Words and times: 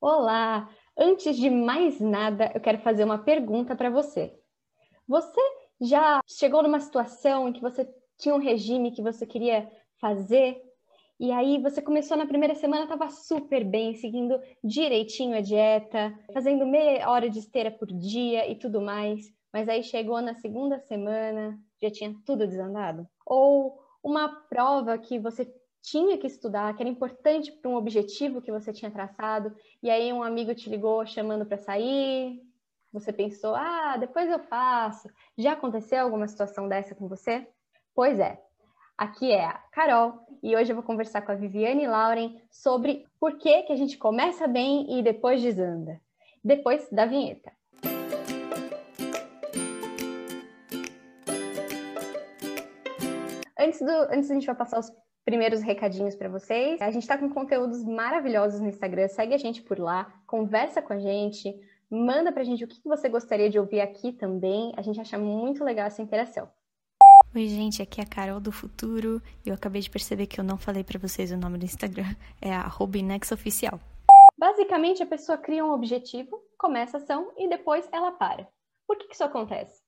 Olá! 0.00 0.70
Antes 0.96 1.36
de 1.36 1.50
mais 1.50 1.98
nada, 1.98 2.52
eu 2.54 2.60
quero 2.60 2.78
fazer 2.78 3.02
uma 3.02 3.18
pergunta 3.18 3.74
para 3.74 3.90
você. 3.90 4.32
Você 5.08 5.40
já 5.80 6.20
chegou 6.24 6.62
numa 6.62 6.78
situação 6.78 7.48
em 7.48 7.52
que 7.52 7.60
você 7.60 7.84
tinha 8.16 8.32
um 8.32 8.38
regime 8.38 8.92
que 8.92 9.02
você 9.02 9.26
queria 9.26 9.68
fazer 10.00 10.62
e 11.18 11.32
aí 11.32 11.60
você 11.60 11.82
começou 11.82 12.16
na 12.16 12.26
primeira 12.26 12.54
semana, 12.54 12.84
estava 12.84 13.10
super 13.10 13.64
bem, 13.64 13.92
seguindo 13.94 14.40
direitinho 14.62 15.36
a 15.36 15.40
dieta, 15.40 16.16
fazendo 16.32 16.64
meia 16.64 17.10
hora 17.10 17.28
de 17.28 17.40
esteira 17.40 17.72
por 17.72 17.88
dia 17.88 18.48
e 18.48 18.54
tudo 18.54 18.80
mais. 18.80 19.26
Mas 19.52 19.68
aí 19.68 19.82
chegou 19.82 20.22
na 20.22 20.34
segunda 20.34 20.78
semana, 20.78 21.58
já 21.82 21.90
tinha 21.90 22.14
tudo 22.24 22.46
desandado? 22.46 23.04
Ou 23.26 23.80
uma 24.00 24.28
prova 24.48 24.96
que 24.96 25.18
você 25.18 25.52
tinha 25.90 26.18
que 26.18 26.26
estudar, 26.26 26.74
que 26.74 26.82
era 26.82 26.90
importante 26.90 27.52
para 27.52 27.70
um 27.70 27.76
objetivo 27.76 28.42
que 28.42 28.52
você 28.52 28.72
tinha 28.72 28.90
traçado, 28.90 29.54
e 29.82 29.90
aí 29.90 30.12
um 30.12 30.22
amigo 30.22 30.54
te 30.54 30.68
ligou 30.68 31.06
chamando 31.06 31.46
para 31.46 31.58
sair, 31.58 32.40
você 32.92 33.12
pensou, 33.12 33.54
ah, 33.54 33.96
depois 33.96 34.30
eu 34.30 34.38
faço. 34.38 35.08
Já 35.36 35.52
aconteceu 35.52 36.02
alguma 36.02 36.26
situação 36.26 36.68
dessa 36.68 36.94
com 36.94 37.08
você? 37.08 37.46
Pois 37.94 38.18
é, 38.18 38.40
Aqui 38.98 39.30
é 39.30 39.44
a 39.44 39.52
Carol 39.70 40.26
e 40.42 40.56
hoje 40.56 40.72
eu 40.72 40.74
vou 40.74 40.82
conversar 40.82 41.22
com 41.22 41.30
a 41.30 41.36
Viviane 41.36 41.86
Lauren 41.86 42.36
sobre 42.50 43.06
por 43.20 43.38
que, 43.38 43.62
que 43.62 43.72
a 43.72 43.76
gente 43.76 43.96
começa 43.96 44.48
bem 44.48 44.98
e 44.98 45.04
depois 45.04 45.40
desanda. 45.40 46.00
Depois 46.42 46.88
da 46.90 47.06
vinheta. 47.06 47.52
Antes, 53.56 53.78
do, 53.78 53.92
antes 54.12 54.28
a 54.32 54.34
gente 54.34 54.46
vai 54.46 54.56
passar 54.56 54.80
os 54.80 54.90
primeiros 55.28 55.60
recadinhos 55.60 56.14
para 56.16 56.26
vocês. 56.26 56.80
A 56.80 56.90
gente 56.90 57.02
está 57.02 57.18
com 57.18 57.28
conteúdos 57.28 57.84
maravilhosos 57.84 58.62
no 58.62 58.68
Instagram. 58.68 59.08
Segue 59.08 59.34
a 59.34 59.38
gente 59.38 59.60
por 59.60 59.78
lá, 59.78 60.10
conversa 60.26 60.80
com 60.80 60.94
a 60.94 60.98
gente, 60.98 61.54
manda 61.90 62.32
para 62.32 62.40
a 62.40 62.44
gente 62.46 62.64
o 62.64 62.66
que 62.66 62.80
você 62.82 63.10
gostaria 63.10 63.50
de 63.50 63.58
ouvir 63.58 63.82
aqui 63.82 64.10
também. 64.10 64.72
A 64.74 64.80
gente 64.80 64.98
acha 64.98 65.18
muito 65.18 65.62
legal 65.62 65.86
essa 65.86 66.00
interação. 66.00 66.48
Oi, 67.34 67.46
gente, 67.46 67.82
aqui 67.82 68.00
é 68.00 68.04
a 68.04 68.06
Carol 68.06 68.40
do 68.40 68.50
Futuro 68.50 69.20
e 69.44 69.50
eu 69.50 69.54
acabei 69.54 69.82
de 69.82 69.90
perceber 69.90 70.26
que 70.26 70.40
eu 70.40 70.44
não 70.44 70.56
falei 70.56 70.82
para 70.82 70.98
vocês 70.98 71.30
o 71.30 71.36
nome 71.36 71.58
do 71.58 71.66
Instagram. 71.66 72.14
É 72.40 72.48
@inexoficial. 72.98 73.78
Basicamente, 74.38 75.02
a 75.02 75.06
pessoa 75.06 75.36
cria 75.36 75.62
um 75.62 75.72
objetivo, 75.72 76.42
começa 76.56 76.96
a 76.96 77.00
ação 77.02 77.32
e 77.36 77.46
depois 77.46 77.86
ela 77.92 78.12
para. 78.12 78.48
Por 78.86 78.96
que, 78.96 79.08
que 79.08 79.14
isso 79.14 79.24
acontece? 79.24 79.82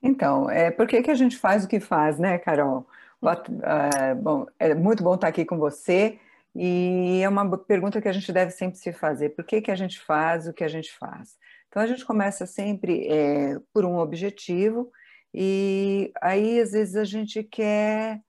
Então, 0.00 0.48
é, 0.48 0.70
por 0.70 0.86
que, 0.86 1.02
que 1.02 1.10
a 1.10 1.16
gente 1.16 1.36
faz 1.36 1.64
o 1.64 1.68
que 1.68 1.80
faz, 1.80 2.20
né, 2.20 2.38
Carol? 2.38 2.86
Uh, 3.22 4.14
bom, 4.16 4.46
é 4.58 4.74
muito 4.74 5.02
bom 5.04 5.14
estar 5.14 5.28
aqui 5.28 5.44
com 5.44 5.58
você 5.58 6.18
e 6.54 7.20
é 7.22 7.28
uma 7.28 7.56
pergunta 7.58 8.00
que 8.00 8.08
a 8.08 8.12
gente 8.12 8.32
deve 8.32 8.50
sempre 8.50 8.78
se 8.78 8.92
fazer. 8.92 9.30
Por 9.30 9.44
que, 9.44 9.60
que 9.60 9.70
a 9.70 9.76
gente 9.76 10.00
faz 10.00 10.48
o 10.48 10.52
que 10.52 10.64
a 10.64 10.68
gente 10.68 10.90
faz? 10.98 11.36
Então, 11.68 11.82
a 11.82 11.86
gente 11.86 12.04
começa 12.04 12.46
sempre 12.46 13.06
é, 13.08 13.58
por 13.72 13.84
um 13.84 13.98
objetivo 13.98 14.90
e 15.32 16.12
aí, 16.20 16.60
às 16.60 16.72
vezes, 16.72 16.96
a 16.96 17.04
gente 17.04 17.44
quer 17.44 18.20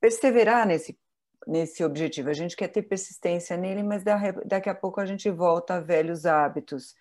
perseverar 0.00 0.66
nesse, 0.66 0.98
nesse 1.46 1.82
objetivo, 1.84 2.28
a 2.28 2.34
gente 2.34 2.56
quer 2.56 2.68
ter 2.68 2.82
persistência 2.82 3.56
nele, 3.56 3.82
mas 3.82 4.02
daqui 4.44 4.68
a 4.68 4.74
pouco 4.74 5.00
a 5.00 5.06
gente 5.06 5.30
volta 5.30 5.74
a 5.74 5.80
velhos 5.80 6.26
hábitos. 6.26 6.94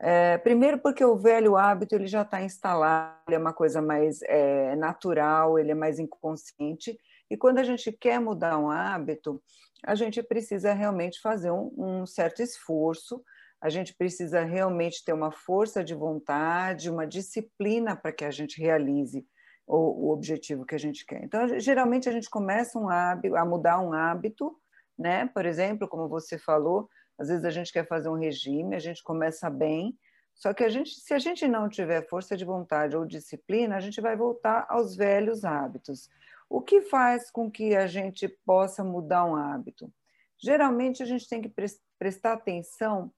É, 0.00 0.38
primeiro 0.38 0.78
porque 0.78 1.04
o 1.04 1.16
velho 1.16 1.56
hábito 1.56 1.94
ele 1.94 2.06
já 2.06 2.22
está 2.22 2.40
instalado, 2.40 3.18
ele 3.26 3.36
é 3.36 3.38
uma 3.38 3.52
coisa 3.52 3.82
mais 3.82 4.22
é, 4.22 4.76
natural, 4.76 5.58
ele 5.58 5.72
é 5.72 5.74
mais 5.74 5.98
inconsciente, 5.98 6.96
e 7.30 7.36
quando 7.36 7.58
a 7.58 7.64
gente 7.64 7.90
quer 7.92 8.20
mudar 8.20 8.58
um 8.58 8.70
hábito, 8.70 9.42
a 9.84 9.94
gente 9.94 10.22
precisa 10.22 10.72
realmente 10.72 11.20
fazer 11.20 11.50
um, 11.50 11.72
um 11.76 12.06
certo 12.06 12.42
esforço, 12.42 13.22
a 13.60 13.68
gente 13.68 13.94
precisa 13.94 14.44
realmente 14.44 15.04
ter 15.04 15.12
uma 15.12 15.32
força 15.32 15.82
de 15.82 15.94
vontade, 15.94 16.90
uma 16.90 17.06
disciplina 17.06 17.96
para 17.96 18.12
que 18.12 18.24
a 18.24 18.30
gente 18.30 18.60
realize 18.60 19.26
o, 19.66 20.06
o, 20.06 20.10
objetivo 20.12 20.64
que 20.64 20.74
a 20.74 20.78
gente 20.78 21.04
quer. 21.04 21.22
Então, 21.24 21.58
geralmente 21.58 22.08
a 22.08 22.12
gente 22.12 22.30
começa 22.30 22.78
um 22.78 22.88
hábito, 22.88 23.36
a 23.36 23.44
mudar 23.44 23.80
um 23.80 23.92
hábito, 23.92 24.56
né? 24.96 25.26
Por 25.26 25.44
exemplo, 25.44 25.88
como 25.88 26.08
você 26.08 26.38
falou, 26.38 26.88
às 27.18 27.28
vezes 27.28 27.44
a 27.44 27.50
gente 27.50 27.72
quer 27.72 27.86
fazer 27.86 28.08
um 28.08 28.18
regime, 28.18 28.76
a 28.76 28.78
gente 28.78 29.02
começa 29.02 29.50
bem, 29.50 29.98
só 30.38 30.54
que 30.54 30.62
a 30.62 30.68
gente, 30.68 30.90
se 31.00 31.12
a 31.12 31.18
gente 31.18 31.48
não 31.48 31.68
tiver 31.68 32.06
força 32.08 32.36
de 32.36 32.44
vontade 32.44 32.96
ou 32.96 33.04
disciplina, 33.04 33.76
a 33.76 33.80
gente 33.80 34.00
vai 34.00 34.16
voltar 34.16 34.66
aos 34.68 34.94
velhos 34.94 35.44
hábitos. 35.44 36.08
O 36.48 36.62
que 36.62 36.80
faz 36.80 37.28
com 37.28 37.50
que 37.50 37.74
a 37.74 37.88
gente 37.88 38.28
possa 38.46 38.84
mudar 38.84 39.24
um 39.24 39.34
hábito? 39.34 39.92
Geralmente 40.38 41.02
a 41.02 41.06
gente 41.06 41.28
tem 41.28 41.42
que 41.42 41.52
prestar 41.98 42.34
atenção 42.34 43.12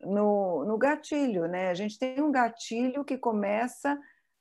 no, 0.00 0.64
no 0.64 0.76
gatilho, 0.76 1.46
né? 1.46 1.70
A 1.70 1.74
gente 1.74 1.96
tem 1.96 2.20
um 2.20 2.32
gatilho 2.32 3.04
que 3.04 3.16
começa 3.16 3.96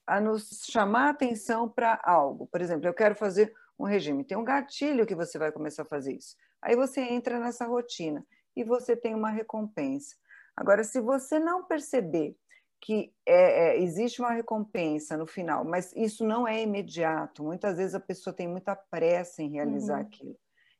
a 0.07 0.19
nos 0.19 0.65
chamar 0.71 1.07
a 1.07 1.09
atenção 1.11 1.69
para 1.69 2.01
algo. 2.03 2.47
Por 2.47 2.61
exemplo, 2.61 2.87
eu 2.87 2.93
quero 2.95 3.13
fazer 3.13 3.53
um 3.77 3.85
regime. 3.85 4.23
Tem 4.23 4.37
um 4.37 4.43
gatilho 4.43 5.05
que 5.05 5.13
você 5.13 5.37
vai 5.37 5.51
começar 5.51 5.83
a 5.83 5.85
fazer 5.85 6.13
isso. 6.13 6.35
Aí 6.59 6.75
você 6.75 7.01
entra 7.01 7.39
nessa 7.39 7.65
rotina 7.67 8.25
e 8.57 8.63
você 8.63 8.95
tem 8.95 9.13
uma 9.13 9.29
recompensa. 9.29 10.15
Agora, 10.55 10.83
se 10.83 10.99
você 10.99 11.37
não 11.37 11.63
perceber 11.63 12.35
que 12.81 13.13
é, 13.25 13.77
é, 13.77 13.81
existe 13.81 14.19
uma 14.19 14.31
recompensa 14.31 15.15
no 15.15 15.25
final, 15.25 15.63
mas 15.63 15.93
isso 15.95 16.25
não 16.25 16.47
é 16.47 16.61
imediato, 16.61 17.43
muitas 17.43 17.77
vezes 17.77 17.95
a 17.95 17.99
pessoa 17.99 18.35
tem 18.35 18.47
muita 18.47 18.75
pressa 18.75 19.41
em 19.41 19.51
realizar 19.51 19.95
uhum. 19.95 20.01
aquilo. 20.01 20.35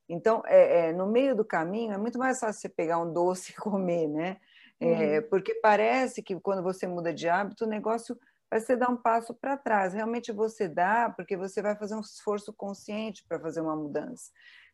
Então, 0.09 0.41
é, 0.45 0.89
é, 0.89 0.93
no 0.93 1.07
meio 1.07 1.35
do 1.35 1.45
caminho, 1.45 1.93
é 1.93 1.97
muito 1.97 2.17
mais 2.17 2.39
fácil 2.39 2.61
você 2.61 2.69
pegar 2.69 2.99
um 2.99 3.11
doce 3.11 3.51
e 3.53 3.55
comer, 3.55 4.07
né? 4.07 4.37
É, 4.79 5.19
uhum. 5.19 5.29
Porque 5.29 5.55
parece 5.55 6.21
que 6.21 6.39
quando 6.39 6.63
você 6.63 6.87
muda 6.87 7.13
de 7.13 7.27
hábito, 7.27 7.65
o 7.65 7.69
negócio 7.69 8.17
vai 8.49 8.59
ser 8.59 8.77
dar 8.77 8.89
um 8.89 8.97
passo 8.97 9.33
para 9.33 9.57
trás. 9.57 9.93
Realmente 9.93 10.31
você 10.31 10.67
dá, 10.67 11.09
porque 11.09 11.35
você 11.35 11.61
vai 11.61 11.75
fazer 11.75 11.95
um 11.95 11.99
esforço 11.99 12.53
consciente 12.53 13.23
para 13.27 13.39
fazer 13.39 13.61
uma 13.61 13.75
mudança. 13.75 14.31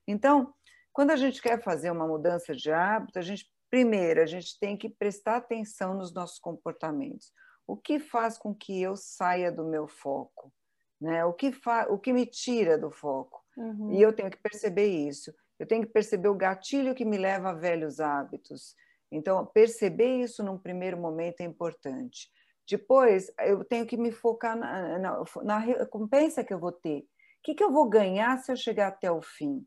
Então, 0.07 0.53
quando 0.93 1.11
a 1.11 1.15
gente 1.15 1.41
quer 1.41 1.61
fazer 1.61 1.91
uma 1.91 2.07
mudança 2.07 2.55
de 2.55 2.71
hábito, 2.71 3.19
a 3.19 3.21
gente 3.21 3.51
primeiro 3.69 4.21
a 4.21 4.25
gente 4.27 4.59
tem 4.59 4.77
que 4.77 4.87
prestar 4.87 5.37
atenção 5.37 5.95
nos 5.95 6.13
nossos 6.13 6.37
comportamentos. 6.37 7.31
O 7.65 7.75
que 7.75 7.99
faz 7.99 8.37
com 8.37 8.53
que 8.53 8.79
eu 8.79 8.95
saia 8.95 9.51
do 9.51 9.65
meu 9.65 9.87
foco? 9.87 10.53
Né? 11.01 11.25
O, 11.25 11.33
que 11.33 11.51
fa... 11.51 11.87
o 11.89 11.97
que 11.97 12.13
me 12.13 12.27
tira 12.27 12.77
do 12.77 12.91
foco? 12.91 13.43
Uhum. 13.57 13.91
E 13.91 13.99
eu 13.99 14.13
tenho 14.13 14.29
que 14.29 14.37
perceber 14.37 14.85
isso. 14.85 15.33
Eu 15.57 15.65
tenho 15.65 15.85
que 15.87 15.91
perceber 15.91 16.27
o 16.27 16.35
gatilho 16.35 16.93
que 16.93 17.03
me 17.03 17.17
leva 17.17 17.49
a 17.49 17.53
velhos 17.53 17.99
hábitos. 17.99 18.75
Então, 19.11 19.43
perceber 19.47 20.21
isso 20.21 20.43
num 20.43 20.57
primeiro 20.57 20.97
momento 20.97 21.41
é 21.41 21.43
importante. 21.43 22.29
Depois, 22.69 23.31
eu 23.39 23.63
tenho 23.63 23.87
que 23.87 23.97
me 23.97 24.11
focar 24.11 24.55
na, 24.55 24.99
na, 24.99 25.23
na 25.43 25.57
recompensa 25.57 26.43
que 26.43 26.53
eu 26.53 26.59
vou 26.59 26.71
ter. 26.71 26.99
O 26.99 27.05
que, 27.43 27.55
que 27.55 27.63
eu 27.63 27.71
vou 27.71 27.89
ganhar 27.89 28.37
se 28.37 28.51
eu 28.51 28.55
chegar 28.55 28.87
até 28.87 29.11
o 29.11 29.21
fim? 29.21 29.65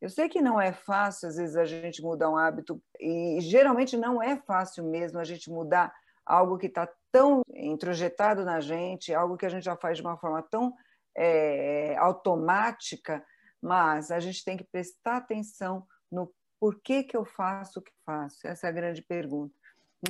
Eu 0.00 0.08
sei 0.08 0.28
que 0.28 0.40
não 0.40 0.60
é 0.60 0.72
fácil, 0.72 1.28
às 1.28 1.36
vezes, 1.36 1.56
a 1.56 1.64
gente 1.64 2.02
mudar 2.02 2.30
um 2.30 2.36
hábito, 2.36 2.82
e 2.98 3.38
geralmente 3.40 3.96
não 3.96 4.22
é 4.22 4.36
fácil 4.36 4.84
mesmo 4.84 5.18
a 5.18 5.24
gente 5.24 5.50
mudar 5.50 5.92
algo 6.24 6.56
que 6.56 6.66
está 6.66 6.88
tão 7.12 7.42
introjetado 7.52 8.44
na 8.44 8.60
gente, 8.60 9.12
algo 9.12 9.36
que 9.36 9.44
a 9.44 9.48
gente 9.48 9.64
já 9.64 9.76
faz 9.76 9.98
de 9.98 10.02
uma 10.02 10.16
forma 10.16 10.42
tão 10.42 10.74
é, 11.16 11.96
automática, 11.98 13.24
mas 13.60 14.10
a 14.10 14.20
gente 14.20 14.44
tem 14.44 14.56
que 14.56 14.64
prestar 14.64 15.18
atenção 15.18 15.86
no 16.10 16.32
por 16.58 16.78
que, 16.82 17.06
eu 17.14 17.24
faço 17.24 17.80
o 17.80 17.82
que 17.82 17.92
faço? 18.04 18.46
Essa 18.46 18.66
é 18.66 18.70
a 18.70 18.72
grande 18.72 19.00
pergunta. 19.00 19.54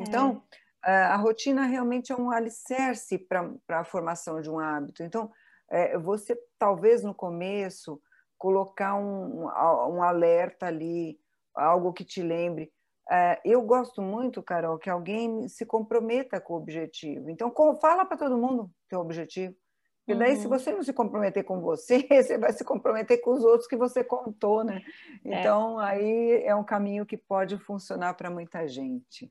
Então, 0.01 0.43
é. 0.85 0.93
a 1.05 1.17
rotina 1.17 1.65
realmente 1.65 2.11
é 2.11 2.17
um 2.17 2.31
alicerce 2.31 3.19
para 3.19 3.81
a 3.81 3.85
formação 3.85 4.41
de 4.41 4.51
um 4.51 4.59
hábito. 4.59 5.05
Então, 5.05 5.31
é, 5.71 5.97
você 5.97 6.37
talvez 6.59 7.05
no 7.05 7.15
começo 7.15 8.03
colocar 8.41 8.97
um, 8.97 9.45
um 9.45 10.03
alerta 10.03 10.67
ali, 10.67 11.21
algo 11.55 11.93
que 11.93 12.03
te 12.03 12.23
lembre. 12.23 12.73
É, 13.09 13.39
eu 13.45 13.61
gosto 13.61 14.01
muito, 14.01 14.43
Carol, 14.43 14.79
que 14.79 14.89
alguém 14.89 15.47
se 15.47 15.67
comprometa 15.67 16.41
com 16.41 16.55
o 16.55 16.57
objetivo. 16.57 17.29
Então, 17.29 17.53
fala 17.79 18.07
para 18.07 18.17
todo 18.17 18.39
mundo 18.39 18.71
teu 18.89 18.99
objetivo. 18.99 19.55
Porque 20.07 20.19
daí, 20.19 20.37
uhum. 20.37 20.41
se 20.41 20.49
você 20.49 20.73
não 20.73 20.83
se 20.83 20.93
comprometer 20.95 21.45
com 21.45 21.61
você, 21.61 21.99
você 22.11 22.39
vai 22.39 22.53
se 22.53 22.65
comprometer 22.65 23.21
com 23.21 23.33
os 23.33 23.45
outros 23.45 23.67
que 23.67 23.77
você 23.77 24.03
contou, 24.03 24.65
né? 24.65 24.81
É. 25.23 25.39
Então, 25.39 25.79
é. 25.79 25.91
aí 25.91 26.43
é 26.45 26.57
um 26.57 26.65
caminho 26.65 27.05
que 27.05 27.19
pode 27.19 27.59
funcionar 27.59 28.15
para 28.15 28.31
muita 28.31 28.67
gente. 28.67 29.31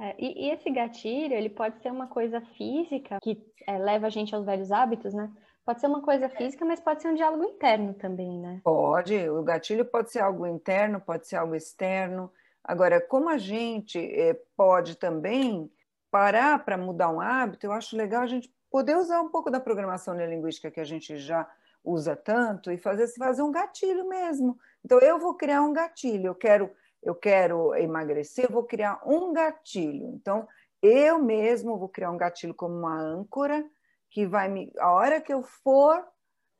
É, 0.00 0.16
e, 0.18 0.46
e, 0.46 0.50
esse 0.50 0.68
gatilho, 0.68 1.32
ele 1.32 1.48
pode 1.48 1.80
ser 1.80 1.92
uma 1.92 2.08
coisa 2.08 2.40
física, 2.56 3.18
que 3.22 3.40
é, 3.68 3.78
leva 3.78 4.08
a 4.08 4.10
gente 4.10 4.34
aos 4.34 4.44
velhos 4.44 4.72
hábitos, 4.72 5.14
né? 5.14 5.30
Pode 5.64 5.80
ser 5.80 5.86
uma 5.86 6.02
coisa 6.02 6.28
física, 6.28 6.64
mas 6.64 6.80
pode 6.80 7.02
ser 7.02 7.08
um 7.08 7.14
diálogo 7.14 7.44
interno 7.44 7.94
também, 7.94 8.38
né? 8.38 8.60
Pode, 8.64 9.28
o 9.28 9.42
gatilho 9.42 9.84
pode 9.84 10.10
ser 10.10 10.20
algo 10.20 10.46
interno, 10.46 11.00
pode 11.00 11.28
ser 11.28 11.36
algo 11.36 11.54
externo. 11.54 12.32
Agora, 12.64 13.00
como 13.00 13.28
a 13.28 13.38
gente 13.38 13.98
é, 13.98 14.34
pode 14.56 14.96
também 14.96 15.70
parar 16.10 16.64
para 16.64 16.76
mudar 16.76 17.10
um 17.10 17.20
hábito, 17.20 17.66
eu 17.66 17.72
acho 17.72 17.96
legal 17.96 18.22
a 18.22 18.26
gente 18.26 18.52
poder 18.70 18.96
usar 18.96 19.20
um 19.20 19.28
pouco 19.28 19.50
da 19.50 19.60
programação 19.60 20.14
neurolinguística 20.14 20.70
que 20.70 20.80
a 20.80 20.84
gente 20.84 21.16
já 21.16 21.48
usa 21.84 22.16
tanto 22.16 22.70
e 22.70 22.76
fazer, 22.76 23.06
fazer 23.16 23.42
um 23.42 23.52
gatilho 23.52 24.08
mesmo. 24.08 24.58
Então, 24.84 24.98
eu 24.98 25.18
vou 25.18 25.34
criar 25.34 25.62
um 25.62 25.72
gatilho, 25.72 26.26
eu 26.26 26.34
quero 26.34 26.70
eu 27.02 27.16
quero 27.16 27.74
emagrecer, 27.74 28.44
eu 28.44 28.52
vou 28.52 28.62
criar 28.62 29.00
um 29.04 29.32
gatilho. 29.32 30.06
Então, 30.14 30.46
eu 30.80 31.18
mesmo 31.18 31.76
vou 31.76 31.88
criar 31.88 32.10
um 32.10 32.16
gatilho 32.16 32.54
como 32.54 32.74
uma 32.74 32.96
âncora 32.96 33.64
que 34.12 34.26
vai 34.26 34.48
me. 34.48 34.70
A 34.78 34.92
hora 34.92 35.20
que 35.20 35.32
eu 35.32 35.42
for 35.42 36.06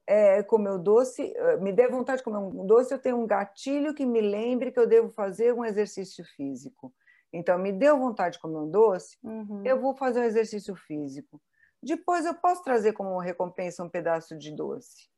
é, 0.06 0.42
comer 0.42 0.70
o 0.70 0.78
doce, 0.78 1.32
eh, 1.36 1.56
me 1.58 1.72
der 1.72 1.90
vontade 1.90 2.18
de 2.18 2.24
comer 2.24 2.38
um 2.38 2.66
doce, 2.66 2.92
eu 2.92 2.98
tenho 2.98 3.18
um 3.18 3.26
gatilho 3.26 3.94
que 3.94 4.04
me 4.04 4.20
lembre 4.20 4.72
que 4.72 4.80
eu 4.80 4.86
devo 4.86 5.10
fazer 5.10 5.54
um 5.54 5.64
exercício 5.64 6.24
físico. 6.34 6.92
Então, 7.32 7.58
me 7.58 7.72
deu 7.72 7.98
vontade 7.98 8.34
de 8.34 8.42
comer 8.42 8.58
um 8.58 8.70
doce, 8.70 9.16
uhum. 9.22 9.62
eu 9.64 9.80
vou 9.80 9.94
fazer 9.94 10.20
um 10.20 10.24
exercício 10.24 10.74
físico. 10.74 11.40
Depois, 11.82 12.24
eu 12.24 12.34
posso 12.34 12.64
trazer 12.64 12.94
como 12.94 13.18
recompensa 13.18 13.84
um 13.84 13.88
pedaço 13.88 14.36
de 14.36 14.54
doce. 14.54 15.08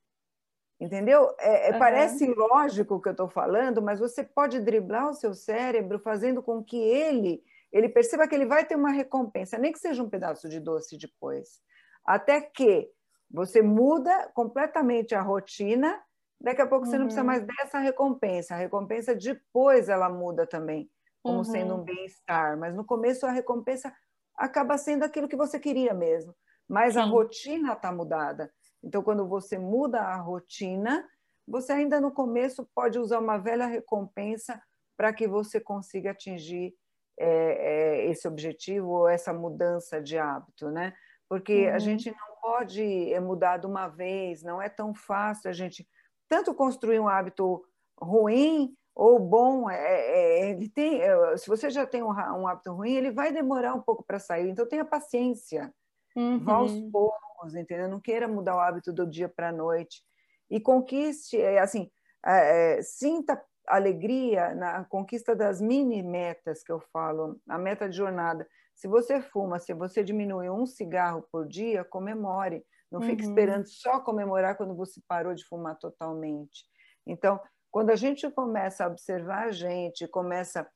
Entendeu? 0.79 1.35
É, 1.39 1.73
uhum. 1.73 1.79
Parece 1.79 2.27
lógico 2.27 2.97
o 2.97 3.01
que 3.01 3.09
eu 3.09 3.13
estou 3.13 3.29
falando, 3.29 3.81
mas 3.81 4.01
você 4.01 4.25
pode 4.25 4.61
driblar 4.61 5.09
o 5.09 5.15
seu 5.15 5.35
cérebro 5.35 5.99
fazendo 6.01 6.43
com 6.43 6.63
que 6.63 6.77
ele, 6.77 7.43
ele 7.73 7.89
perceba 7.89 8.27
que 8.27 8.35
ele 8.35 8.47
vai 8.47 8.65
ter 8.65 8.77
uma 8.77 8.91
recompensa, 8.91 9.57
nem 9.57 9.73
que 9.73 9.79
seja 9.79 10.03
um 10.03 10.11
pedaço 10.11 10.49
de 10.49 10.59
doce 10.59 10.99
depois. 10.99 11.63
Até 12.05 12.41
que 12.41 12.91
você 13.31 13.62
muda 13.62 14.31
completamente 14.35 15.15
a 15.15 15.23
rotina, 15.23 16.01
daqui 16.41 16.62
a 16.62 16.67
pouco 16.67 16.87
você 16.87 16.99
não 16.99 17.06
precisa 17.06 17.23
uhum. 17.23 17.27
mais 17.27 17.43
dessa 17.43 17.79
recompensa. 17.79 18.55
A 18.55 18.59
recompensa 18.59 19.15
depois 19.15 19.89
ela 19.89 20.09
muda 20.09 20.47
também 20.47 20.91
como 21.23 21.39
uhum. 21.39 21.45
sendo 21.45 21.75
um 21.77 21.83
bem-estar, 21.83 22.59
mas 22.59 22.75
no 22.75 22.85
começo 22.85 23.25
a 23.25 23.31
recompensa 23.31 23.91
acaba 24.37 24.77
sendo 24.77 25.05
aquilo 25.05 25.27
que 25.27 25.37
você 25.37 25.59
queria 25.59 25.95
mesmo, 25.95 26.35
mas 26.69 26.95
Sim. 26.95 27.01
a 27.01 27.05
rotina 27.05 27.73
está 27.73 27.91
mudada. 27.91 28.53
Então, 28.83 29.03
quando 29.03 29.27
você 29.27 29.57
muda 29.57 30.00
a 30.00 30.17
rotina, 30.17 31.09
você 31.49 31.73
ainda 31.73 31.99
no 31.99 32.12
começo 32.12 32.69
pode 32.75 32.99
usar 32.99 33.21
uma 33.21 33.39
velha 33.39 33.67
recompensa 33.67 34.62
para 34.97 35.12
que 35.15 35.27
você 35.27 35.59
consiga 35.59 36.11
atingir 36.11 36.75
é, 37.19 37.29
é, 37.29 38.11
esse 38.11 38.29
objetivo 38.29 38.89
ou 38.89 39.09
essa 39.09 39.33
mudança 39.33 40.03
de 40.03 40.19
hábito, 40.19 40.71
né? 40.71 40.93
Porque 41.29 41.69
uhum. 41.69 41.75
a 41.75 41.79
gente 41.79 42.11
não 42.11 42.37
pode 42.41 43.12
é, 43.12 43.19
mudar 43.21 43.56
de 43.59 43.67
uma 43.67 43.88
vez, 43.88 44.43
não 44.43 44.61
é 44.61 44.69
tão 44.69 44.94
fácil 44.94 45.50
a 45.50 45.53
gente 45.53 45.87
tanto 46.29 46.55
construir 46.55 47.00
um 47.00 47.09
hábito 47.09 47.65
ruim 48.00 48.75
ou 48.94 49.19
bom, 49.19 49.69
é, 49.69 49.76
é, 49.76 50.50
ele 50.50 50.69
tem, 50.69 51.00
é, 51.00 51.37
se 51.37 51.49
você 51.49 51.69
já 51.69 51.85
tem 51.85 52.03
um, 52.03 52.11
um, 52.11 52.47
hábito 52.47 52.73
ruim, 52.73 52.93
ele 52.93 53.11
vai 53.11 53.32
demorar 53.32 53.75
um 53.75 53.81
pouco 53.81 54.05
para 54.05 54.21
sair. 54.21 54.49
Então 54.49 54.69
tenha 54.69 54.85
paciência, 54.85 55.75
uhum. 56.15 56.38
vá 56.38 56.55
aos 56.55 56.73
uhum. 56.73 56.91
poucos, 56.91 57.56
entendeu? 57.56 57.88
Não 57.88 58.00
queira 58.00 58.29
mudar 58.29 58.55
o 58.55 58.61
hábito 58.61 58.93
do 58.93 59.05
dia 59.05 59.29
para 59.29 59.49
a 59.49 59.53
noite 59.53 60.00
e 60.49 60.61
conquiste, 60.61 61.41
é, 61.41 61.59
assim, 61.59 61.91
é, 62.25 62.81
sinta 62.82 63.43
alegria 63.67 64.55
na 64.55 64.85
conquista 64.85 65.35
das 65.35 65.61
mini 65.61 66.03
metas 66.03 66.62
que 66.62 66.71
eu 66.71 66.79
falo, 66.93 67.41
a 67.49 67.59
meta 67.59 67.88
de 67.88 67.97
jornada. 67.97 68.47
Se 68.75 68.88
você 68.88 69.21
fuma, 69.21 69.59
se 69.59 69.73
você 69.73 70.03
diminui 70.03 70.50
um 70.50 70.67
cigarro 70.67 71.26
por 71.31 71.47
dia, 71.47 71.85
comemore. 71.85 72.65
Não 72.91 73.00
uhum. 73.00 73.06
fique 73.06 73.23
esperando 73.23 73.67
só 73.67 74.00
comemorar 74.00 74.56
quando 74.56 74.75
você 74.75 75.00
parou 75.09 75.35
de 75.35 75.44
fumar 75.44 75.79
totalmente. 75.79 76.65
Então, 77.06 77.41
quando 77.71 77.91
a 77.91 77.97
gente 77.97 78.31
começa 78.31 78.85
a 78.85 78.88
observar 78.88 79.49
a 79.49 79.53
gente, 79.53 80.06
começa 80.09 80.69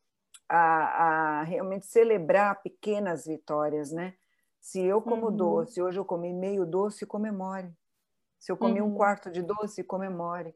a, 0.48 1.40
a 1.40 1.42
realmente 1.42 1.86
celebrar 1.86 2.60
pequenas 2.62 3.26
vitórias, 3.26 3.92
né? 3.92 4.14
Se 4.60 4.80
eu 4.84 5.00
como 5.00 5.26
uhum. 5.26 5.36
doce, 5.36 5.80
hoje 5.80 5.98
eu 5.98 6.04
comi 6.04 6.32
meio 6.32 6.66
doce, 6.66 7.06
comemore. 7.06 7.72
Se 8.38 8.52
eu 8.52 8.56
comi 8.56 8.80
uhum. 8.80 8.88
um 8.88 8.94
quarto 8.94 9.30
de 9.30 9.42
doce, 9.42 9.84
comemore. 9.84 10.54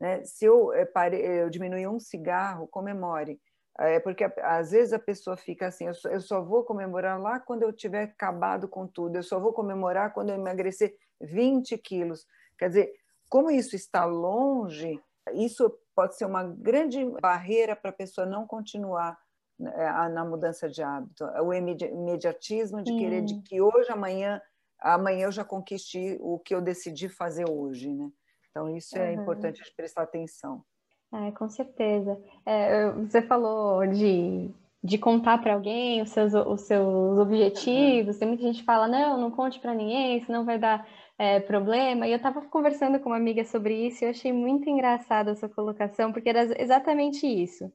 Né? 0.00 0.24
Se 0.24 0.44
eu, 0.44 0.72
eu, 0.72 0.86
eu 1.12 1.50
diminui 1.50 1.86
um 1.86 1.98
cigarro, 1.98 2.66
comemore. 2.68 3.40
É 3.78 3.98
porque 3.98 4.24
às 4.42 4.70
vezes 4.70 4.92
a 4.92 4.98
pessoa 4.98 5.36
fica 5.36 5.66
assim, 5.66 5.86
eu 5.86 5.94
só, 5.94 6.08
eu 6.10 6.20
só, 6.20 6.42
vou 6.42 6.62
comemorar 6.62 7.20
lá 7.20 7.40
quando 7.40 7.62
eu 7.62 7.72
tiver 7.72 8.02
acabado 8.02 8.68
com 8.68 8.86
tudo, 8.86 9.16
eu 9.16 9.22
só 9.22 9.40
vou 9.40 9.52
comemorar 9.52 10.12
quando 10.12 10.28
eu 10.28 10.34
emagrecer 10.36 10.94
20 11.20 11.78
quilos. 11.78 12.26
Quer 12.58 12.68
dizer, 12.68 12.92
como 13.30 13.50
isso 13.50 13.74
está 13.74 14.04
longe, 14.04 15.00
isso 15.32 15.74
pode 15.94 16.16
ser 16.16 16.26
uma 16.26 16.44
grande 16.44 17.04
barreira 17.20 17.74
para 17.74 17.90
a 17.90 17.94
pessoa 17.94 18.26
não 18.26 18.46
continuar 18.46 19.18
né, 19.58 20.08
na 20.10 20.24
mudança 20.24 20.68
de 20.68 20.82
hábito. 20.82 21.24
O 21.42 21.52
imediatismo 21.54 22.82
de 22.82 22.94
querer 22.96 23.22
de 23.22 23.40
que 23.42 23.60
hoje, 23.60 23.90
amanhã, 23.90 24.40
amanhã 24.78 25.24
eu 25.24 25.32
já 25.32 25.44
conquistei 25.44 26.18
o 26.20 26.38
que 26.38 26.54
eu 26.54 26.60
decidi 26.60 27.08
fazer 27.08 27.48
hoje, 27.48 27.92
né? 27.92 28.10
Então 28.50 28.68
isso 28.76 28.98
é 28.98 29.12
uhum. 29.12 29.22
importante 29.22 29.62
de 29.62 29.74
prestar 29.74 30.02
atenção. 30.02 30.62
É, 31.12 31.30
com 31.32 31.48
certeza. 31.48 32.18
É, 32.46 32.90
você 32.92 33.20
falou 33.20 33.86
de, 33.86 34.50
de 34.82 34.96
contar 34.96 35.38
para 35.38 35.54
alguém 35.54 36.00
os 36.00 36.10
seus, 36.10 36.32
os 36.32 36.62
seus 36.62 37.18
objetivos. 37.18 38.18
Tem 38.18 38.26
muita 38.28 38.42
gente 38.42 38.60
que 38.60 38.64
fala, 38.64 38.88
não, 38.88 39.20
não 39.20 39.30
conte 39.30 39.60
para 39.60 39.74
ninguém, 39.74 40.24
senão 40.24 40.44
vai 40.44 40.58
dar 40.58 40.86
é, 41.18 41.38
problema. 41.40 42.06
E 42.06 42.12
eu 42.12 42.16
estava 42.16 42.40
conversando 42.42 42.98
com 42.98 43.10
uma 43.10 43.16
amiga 43.16 43.44
sobre 43.44 43.86
isso 43.86 44.02
e 44.02 44.06
eu 44.06 44.10
achei 44.10 44.32
muito 44.32 44.68
engraçada 44.70 45.32
essa 45.32 45.48
colocação, 45.48 46.12
porque 46.12 46.30
era 46.30 46.60
exatamente 46.60 47.26
isso. 47.26 47.70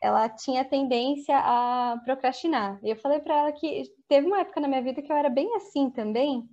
Ela 0.00 0.28
tinha 0.28 0.64
tendência 0.64 1.36
a 1.36 2.00
procrastinar. 2.04 2.78
E 2.84 2.90
eu 2.90 2.96
falei 2.96 3.18
para 3.18 3.34
ela 3.36 3.52
que 3.52 3.82
teve 4.08 4.28
uma 4.28 4.40
época 4.40 4.60
na 4.60 4.68
minha 4.68 4.82
vida 4.82 5.02
que 5.02 5.10
eu 5.10 5.16
era 5.16 5.28
bem 5.28 5.52
assim 5.56 5.90
também, 5.90 6.48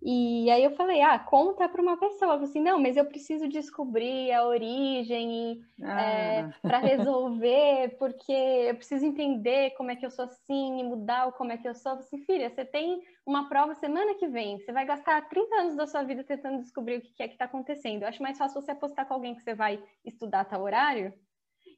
e 0.00 0.48
aí 0.50 0.62
eu 0.62 0.70
falei, 0.76 1.02
ah, 1.02 1.18
conta 1.18 1.68
para 1.68 1.82
uma 1.82 1.96
pessoa. 1.96 2.34
Eu 2.34 2.38
falei 2.38 2.44
assim, 2.44 2.62
não, 2.62 2.78
mas 2.78 2.96
eu 2.96 3.04
preciso 3.04 3.48
descobrir 3.48 4.32
a 4.32 4.46
origem 4.46 5.60
ah. 5.82 6.00
é, 6.00 6.50
para 6.62 6.78
resolver, 6.78 7.96
porque 7.98 8.32
eu 8.32 8.74
preciso 8.76 9.04
entender 9.04 9.70
como 9.70 9.90
é 9.90 9.96
que 9.96 10.06
eu 10.06 10.10
sou 10.10 10.24
assim 10.24 10.80
e 10.80 10.84
mudar 10.84 11.32
como 11.32 11.52
é 11.52 11.58
que 11.58 11.68
eu 11.68 11.74
sou. 11.74 11.92
Eu 11.92 11.98
assim, 11.98 12.18
filha, 12.18 12.48
você 12.48 12.64
tem 12.64 13.02
uma 13.26 13.48
prova 13.48 13.74
semana 13.74 14.14
que 14.14 14.28
vem, 14.28 14.58
você 14.58 14.72
vai 14.72 14.86
gastar 14.86 15.28
30 15.28 15.56
anos 15.56 15.76
da 15.76 15.86
sua 15.86 16.04
vida 16.04 16.22
tentando 16.22 16.62
descobrir 16.62 16.98
o 16.98 17.00
que 17.00 17.22
é 17.22 17.26
que 17.26 17.34
está 17.34 17.46
acontecendo. 17.46 18.02
Eu 18.02 18.08
acho 18.08 18.22
mais 18.22 18.38
fácil 18.38 18.62
você 18.62 18.70
apostar 18.70 19.06
com 19.06 19.14
alguém 19.14 19.34
que 19.34 19.42
você 19.42 19.54
vai 19.54 19.82
estudar 20.04 20.44
tal 20.44 20.62
horário. 20.62 21.12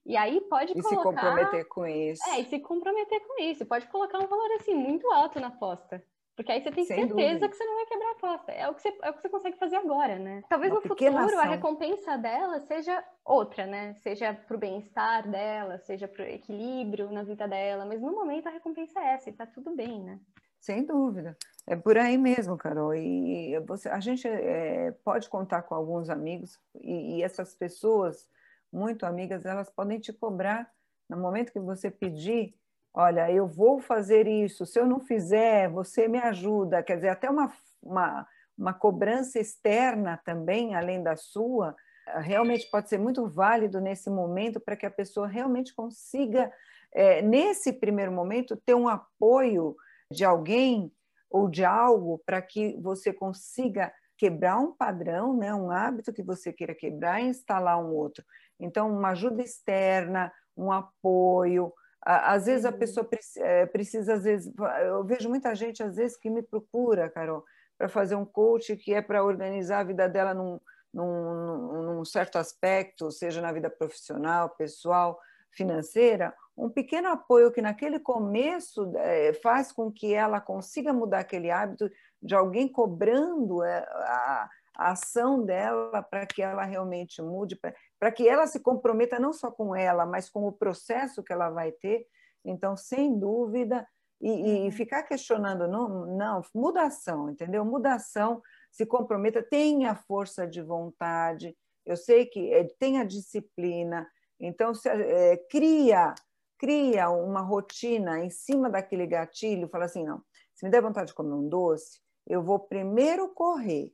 E 0.05 0.17
aí 0.17 0.41
pode 0.43 0.73
e 0.73 0.83
colocar... 0.83 0.89
se 0.89 1.03
comprometer 1.03 1.69
com 1.69 1.87
isso. 1.87 2.23
É, 2.31 2.41
e 2.41 2.45
se 2.45 2.59
comprometer 2.61 3.21
com 3.27 3.43
isso. 3.43 3.65
Pode 3.67 3.87
colocar 3.89 4.19
um 4.19 4.27
valor 4.27 4.51
assim 4.53 4.75
muito 4.75 5.11
alto 5.11 5.41
na 5.41 5.49
aposta. 5.49 6.03
Porque 6.41 6.53
aí 6.53 6.63
você 6.63 6.71
tem 6.71 6.85
Sem 6.87 7.07
certeza 7.07 7.29
dúvida. 7.35 7.49
que 7.51 7.55
você 7.55 7.65
não 7.67 7.75
vai 7.75 7.85
quebrar 7.85 8.09
a 8.09 8.13
aposta. 8.13 8.53
É 8.53 8.67
o, 8.67 8.75
que 8.75 8.81
você, 8.81 8.99
é 9.03 9.11
o 9.11 9.13
que 9.13 9.21
você 9.21 9.29
consegue 9.29 9.59
fazer 9.59 9.77
agora, 9.77 10.19
né? 10.19 10.43
Talvez 10.49 10.73
Uma 10.73 10.81
no 10.81 10.89
futuro 10.89 11.19
ação. 11.19 11.39
a 11.39 11.45
recompensa 11.45 12.17
dela 12.17 12.61
seja 12.61 13.05
outra, 13.23 13.67
né? 13.67 13.93
Seja 13.97 14.33
pro 14.33 14.57
bem-estar 14.57 15.29
dela, 15.29 15.77
seja 15.81 16.09
pro 16.09 16.23
equilíbrio 16.23 17.13
na 17.13 17.23
vida 17.23 17.47
dela. 17.47 17.85
Mas 17.85 18.01
no 18.01 18.13
momento 18.13 18.47
a 18.47 18.51
recompensa 18.51 18.99
é 19.01 19.13
essa 19.13 19.29
e 19.29 19.35
tá 19.35 19.45
tudo 19.45 19.76
bem, 19.76 20.03
né? 20.03 20.19
Sem 20.59 20.83
dúvida. 20.83 21.37
É 21.67 21.76
por 21.76 21.99
aí 21.99 22.17
mesmo, 22.17 22.57
Carol. 22.57 22.95
E 22.95 23.61
você, 23.67 23.91
a 23.91 24.00
gente 24.00 24.26
é, 24.26 24.93
pode 25.05 25.29
contar 25.29 25.61
com 25.64 25.75
alguns 25.75 26.09
amigos 26.09 26.59
e, 26.75 27.19
e 27.19 27.23
essas 27.23 27.55
pessoas, 27.55 28.31
muito 28.73 29.05
amigas, 29.05 29.45
elas 29.45 29.69
podem 29.69 30.00
te 30.00 30.11
cobrar 30.11 30.73
no 31.07 31.19
momento 31.19 31.53
que 31.53 31.61
você 31.61 31.91
pedir 31.91 32.55
olha, 32.92 33.30
eu 33.30 33.47
vou 33.47 33.80
fazer 33.80 34.26
isso, 34.26 34.66
se 34.66 34.78
eu 34.78 34.87
não 34.87 35.00
fizer, 35.00 35.68
você 35.68 36.09
me 36.09 36.18
ajuda. 36.18 36.82
Quer 36.82 36.97
dizer, 36.97 37.09
até 37.09 37.30
uma, 37.30 37.52
uma, 37.82 38.26
uma 38.56 38.75
cobrança 38.75 39.38
externa 39.38 40.20
também, 40.25 40.75
além 40.75 41.02
da 41.02 41.16
sua, 41.16 41.75
realmente 42.18 42.68
pode 42.70 42.88
ser 42.88 42.99
muito 42.99 43.28
válido 43.28 43.80
nesse 43.80 44.11
momento 44.11 44.61
para 44.61 44.76
que 44.76 44.87
a 44.87 44.90
pessoa 44.90 45.26
realmente 45.26 45.75
consiga, 45.75 46.52
é, 46.92 47.23
nesse 47.23 47.73
primeiro 47.73 48.12
momento, 48.12 48.56
ter 48.56 48.75
um 48.75 48.88
apoio 48.88 49.76
de 50.12 50.25
alguém 50.25 50.92
ou 51.30 51.49
de 51.49 51.64
algo 51.64 52.20
para 52.26 52.42
que 52.42 52.76
você 52.80 53.12
consiga 53.12 53.92
quebrar 54.18 54.59
um 54.59 54.73
padrão, 54.73 55.35
né, 55.35 55.54
um 55.54 55.70
hábito 55.70 56.12
que 56.12 56.23
você 56.23 56.52
queira 56.52 56.75
quebrar 56.75 57.23
e 57.23 57.28
instalar 57.28 57.78
um 57.82 57.94
outro. 57.94 58.25
Então, 58.59 58.90
uma 58.90 59.11
ajuda 59.11 59.42
externa, 59.42 60.30
um 60.54 60.70
apoio, 60.70 61.73
às 62.02 62.47
vezes 62.47 62.64
a 62.64 62.71
uhum. 62.71 62.78
pessoa 62.78 63.09
eh, 63.38 63.66
precisa, 63.66 64.14
às 64.14 64.25
vezes, 64.25 64.52
eu 64.83 65.04
vejo 65.04 65.28
muita 65.28 65.54
gente, 65.54 65.83
às 65.83 65.97
vezes, 65.97 66.16
que 66.16 66.30
me 66.30 66.42
procura, 66.42 67.11
Carol, 67.11 67.45
para 67.76 67.88
fazer 67.88 68.14
um 68.14 68.25
coach 68.25 68.76
que 68.76 68.95
é 68.95 69.02
para 69.02 69.25
organizar 69.25 69.80
a 69.80 69.85
vida 69.85 70.09
dela 70.09 70.35
num, 70.35 70.61
num, 70.92 71.83
num, 71.83 72.04
certo 72.04 72.37
aspecto, 72.37 73.11
seja 73.11 73.40
na 73.40 73.52
vida 73.52 73.71
profissional, 73.71 74.50
pessoal, 74.50 75.19
financeira, 75.50 76.35
um 76.57 76.69
pequeno 76.69 77.09
apoio 77.09 77.50
que 77.50 77.62
naquele 77.62 77.99
começo 77.99 78.92
é, 78.97 79.33
faz 79.35 79.73
com 79.73 79.90
que 79.90 80.12
ela 80.14 80.40
consiga 80.40 80.92
mudar 80.92 81.21
aquele 81.21 81.50
hábito 81.50 81.90
de 82.23 82.35
alguém 82.35 82.69
cobrando 82.69 83.62
é, 83.62 83.78
a, 83.78 84.49
a 84.81 84.93
ação 84.93 85.45
dela 85.45 86.03
para 86.03 86.25
que 86.25 86.41
ela 86.41 86.65
realmente 86.65 87.21
mude, 87.21 87.59
para 87.99 88.11
que 88.11 88.27
ela 88.27 88.47
se 88.47 88.61
comprometa 88.61 89.21
não 89.21 89.31
só 89.31 89.51
com 89.51 89.77
ela, 89.77 90.07
mas 90.07 90.31
com 90.31 90.47
o 90.47 90.53
processo 90.53 91.23
que 91.23 91.33
ela 91.33 91.51
vai 91.51 91.71
ter. 91.71 92.07
Então, 92.43 92.75
sem 92.75 93.19
dúvida, 93.19 93.87
e, 94.23 94.31
e 94.31 94.65
uhum. 94.65 94.73
ficar 94.73 95.03
questionando, 95.03 95.69
não, 95.69 96.07
não, 96.17 96.43
mudação, 96.55 97.29
entendeu? 97.29 97.63
Mudação, 97.63 98.41
se 98.71 98.87
comprometa, 98.87 99.43
tenha 99.43 99.95
força 99.95 100.47
de 100.47 100.63
vontade, 100.63 101.55
eu 101.85 101.97
sei 101.97 102.25
que 102.25 102.53
é, 102.53 102.65
tenha 102.79 103.05
disciplina, 103.05 104.09
Então, 104.39 104.73
se, 104.75 104.89
é, 104.89 105.37
cria, 105.51 106.15
cria 106.59 107.11
uma 107.11 107.43
rotina 107.43 108.21
em 108.21 108.31
cima 108.31 108.71
daquele 108.71 109.07
gatilho, 109.07 109.69
fala 109.69 109.85
assim, 109.85 110.05
não, 110.05 110.23
se 110.55 110.65
me 110.65 110.71
der 110.71 110.81
vontade 110.81 111.09
de 111.09 111.15
comer 111.15 111.35
um 111.35 111.49
doce, 111.49 112.01
eu 112.27 112.43
vou 112.43 112.59
primeiro 112.59 113.29
correr, 113.35 113.93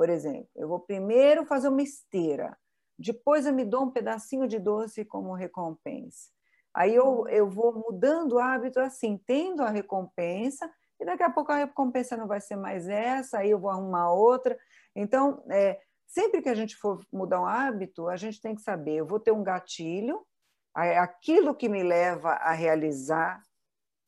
por 0.00 0.08
exemplo, 0.08 0.48
eu 0.56 0.66
vou 0.66 0.80
primeiro 0.80 1.44
fazer 1.44 1.68
uma 1.68 1.82
esteira, 1.82 2.56
depois 2.98 3.44
eu 3.44 3.52
me 3.52 3.66
dou 3.66 3.82
um 3.82 3.90
pedacinho 3.90 4.48
de 4.48 4.58
doce 4.58 5.04
como 5.04 5.34
recompensa. 5.34 6.30
Aí 6.72 6.94
eu, 6.94 7.28
eu 7.28 7.50
vou 7.50 7.74
mudando 7.74 8.32
o 8.32 8.38
hábito 8.38 8.80
assim, 8.80 9.20
tendo 9.26 9.62
a 9.62 9.68
recompensa, 9.68 10.72
e 10.98 11.04
daqui 11.04 11.22
a 11.22 11.28
pouco 11.28 11.52
a 11.52 11.56
recompensa 11.56 12.16
não 12.16 12.26
vai 12.26 12.40
ser 12.40 12.56
mais 12.56 12.88
essa, 12.88 13.40
aí 13.40 13.50
eu 13.50 13.58
vou 13.58 13.68
arrumar 13.68 14.10
outra. 14.10 14.58
Então, 14.96 15.44
é, 15.50 15.78
sempre 16.06 16.40
que 16.40 16.48
a 16.48 16.54
gente 16.54 16.76
for 16.76 17.04
mudar 17.12 17.42
um 17.42 17.46
hábito, 17.46 18.08
a 18.08 18.16
gente 18.16 18.40
tem 18.40 18.54
que 18.54 18.62
saber, 18.62 18.94
eu 18.94 19.06
vou 19.06 19.20
ter 19.20 19.32
um 19.32 19.44
gatilho, 19.44 20.26
aquilo 20.74 21.54
que 21.54 21.68
me 21.68 21.82
leva 21.82 22.30
a 22.30 22.52
realizar 22.52 23.42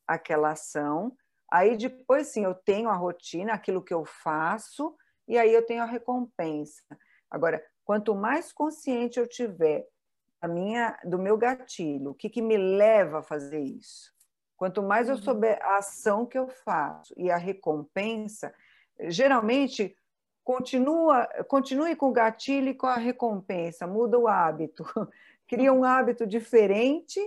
aquela 0.08 0.52
ação, 0.52 1.14
aí 1.52 1.76
depois 1.76 2.28
sim 2.28 2.44
eu 2.44 2.54
tenho 2.54 2.88
a 2.88 2.96
rotina, 2.96 3.52
aquilo 3.52 3.84
que 3.84 3.92
eu 3.92 4.06
faço, 4.06 4.96
e 5.32 5.38
aí 5.38 5.50
eu 5.50 5.64
tenho 5.64 5.82
a 5.82 5.86
recompensa. 5.86 6.82
Agora, 7.30 7.64
quanto 7.86 8.14
mais 8.14 8.52
consciente 8.52 9.18
eu 9.18 9.26
tiver 9.26 9.88
a 10.42 10.46
minha, 10.46 11.00
do 11.04 11.18
meu 11.18 11.38
gatilho, 11.38 12.10
o 12.10 12.14
que, 12.14 12.28
que 12.28 12.42
me 12.42 12.58
leva 12.58 13.20
a 13.20 13.22
fazer 13.22 13.60
isso? 13.60 14.12
Quanto 14.58 14.82
mais 14.82 15.08
eu 15.08 15.14
uhum. 15.14 15.22
souber 15.22 15.58
a 15.62 15.78
ação 15.78 16.26
que 16.26 16.36
eu 16.36 16.48
faço 16.48 17.14
e 17.16 17.30
a 17.30 17.38
recompensa, 17.38 18.54
geralmente 19.08 19.96
continua, 20.44 21.26
continue 21.48 21.96
com 21.96 22.10
o 22.10 22.12
gatilho 22.12 22.68
e 22.68 22.74
com 22.74 22.86
a 22.86 22.96
recompensa, 22.96 23.86
muda 23.86 24.18
o 24.18 24.28
hábito, 24.28 24.84
cria 25.48 25.72
um 25.72 25.82
hábito 25.82 26.26
diferente 26.26 27.18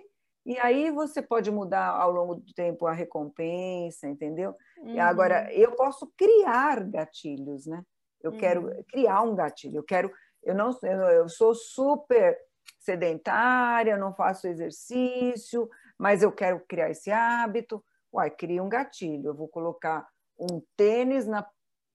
e 0.45 0.59
aí 0.59 0.91
você 0.91 1.24
pode 1.24 1.50
mudar 1.50 1.88
ao 1.88 2.12
longo 2.12 2.35
do 2.35 2.53
tempo 2.53 2.85
a 2.85 2.93
recompensa, 2.93 4.07
entendeu? 4.07 4.55
Uhum. 4.77 5.01
Agora, 5.01 5.51
eu 5.51 5.71
posso 5.71 6.05
criar 6.15 6.83
gatilhos, 6.83 7.65
né? 7.65 7.83
Eu 8.27 8.32
uhum. 8.34 8.38
quero 8.38 8.86
criar 8.86 9.22
um 9.22 9.36
gatilho, 9.36 9.77
eu 9.77 9.84
quero, 9.84 10.12
eu 10.44 10.55
não, 10.55 10.72
eu 10.82 11.27
sou 11.29 11.53
super 11.53 12.38
sedentária, 12.79 13.98
não 13.98 14.13
faço 14.13 14.48
exercício, 14.48 15.70
mas 15.98 16.22
eu 16.22 16.32
quero 16.32 16.60
criar 16.67 16.89
esse 16.89 17.12
hábito. 17.12 17.84
Uai, 18.13 18.29
cria 18.29 18.63
um 18.63 18.70
gatilho. 18.70 19.29
Eu 19.29 19.36
vou 19.36 19.48
colocar 19.48 20.08
um 20.39 20.62
tênis 20.77 21.25
na, 21.25 21.46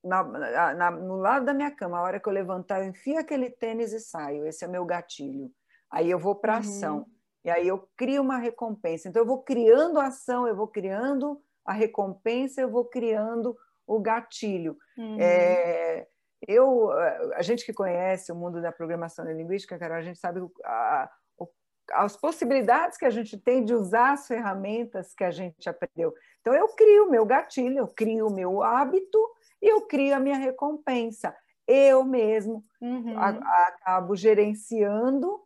na, 0.03 0.75
na, 0.75 0.91
no 0.91 1.17
lado 1.17 1.47
da 1.47 1.55
minha 1.55 1.71
cama. 1.71 1.99
A 1.99 2.03
hora 2.03 2.21
que 2.21 2.29
eu 2.29 2.33
levantar, 2.33 2.83
eu 2.83 2.91
enfio 2.91 3.19
aquele 3.19 3.51
tênis 3.51 3.93
e 3.93 4.01
saio. 4.01 4.47
Esse 4.47 4.65
é 4.65 4.69
meu 4.69 4.85
gatilho. 4.85 5.51
Aí 5.91 6.11
eu 6.11 6.19
vou 6.19 6.35
para 6.35 6.55
uhum. 6.55 6.61
ação. 6.61 7.07
E 7.45 7.51
aí 7.51 7.67
eu 7.67 7.89
crio 7.97 8.23
uma 8.23 8.37
recompensa. 8.37 9.09
Então 9.09 9.23
eu 9.23 9.27
vou 9.27 9.43
criando 9.43 9.99
a 9.99 10.07
ação, 10.07 10.47
eu 10.47 10.55
vou 10.55 10.69
criando 10.69 11.41
a 11.65 11.73
recompensa, 11.73 12.61
eu 12.61 12.71
vou 12.71 12.85
criando 12.85 13.57
o 13.87 13.99
gatilho. 13.99 14.77
Uhum. 14.97 15.17
É, 15.19 16.07
eu, 16.47 16.91
a 17.35 17.43
gente 17.43 17.65
que 17.65 17.73
conhece 17.73 18.33
o 18.33 18.35
mundo 18.35 18.63
da 18.63 18.73
programação 18.73 19.25
linguística, 19.25 19.79
Carol, 19.79 19.99
a 19.99 20.03
gente 20.03 20.19
sabe 20.19 20.41
a, 20.65 21.11
as 21.93 22.17
possibilidades 22.17 22.97
que 22.97 23.05
a 23.05 23.11
gente 23.11 23.37
tem 23.39 23.65
de 23.65 23.75
usar 23.75 24.13
as 24.13 24.27
ferramentas 24.27 25.15
que 25.15 25.25
a 25.25 25.31
gente 25.31 25.69
aprendeu. 25.69 26.15
Então, 26.41 26.55
eu 26.55 26.69
crio 26.69 27.07
o 27.07 27.11
meu 27.11 27.25
gatilho, 27.27 27.79
eu 27.79 27.89
crio 27.89 28.29
o 28.29 28.35
meu 28.35 28.63
hábito 28.63 29.19
e 29.61 29.69
eu 29.69 29.83
crio 29.83 30.15
a 30.15 30.21
minha 30.21 30.37
recompensa. 30.37 31.35
Eu 31.67 32.05
mesmo 32.05 32.65
uhum. 32.81 33.19
a, 33.19 33.29
a, 33.29 33.69
acabo 33.69 34.17
gerenciando 34.17 35.41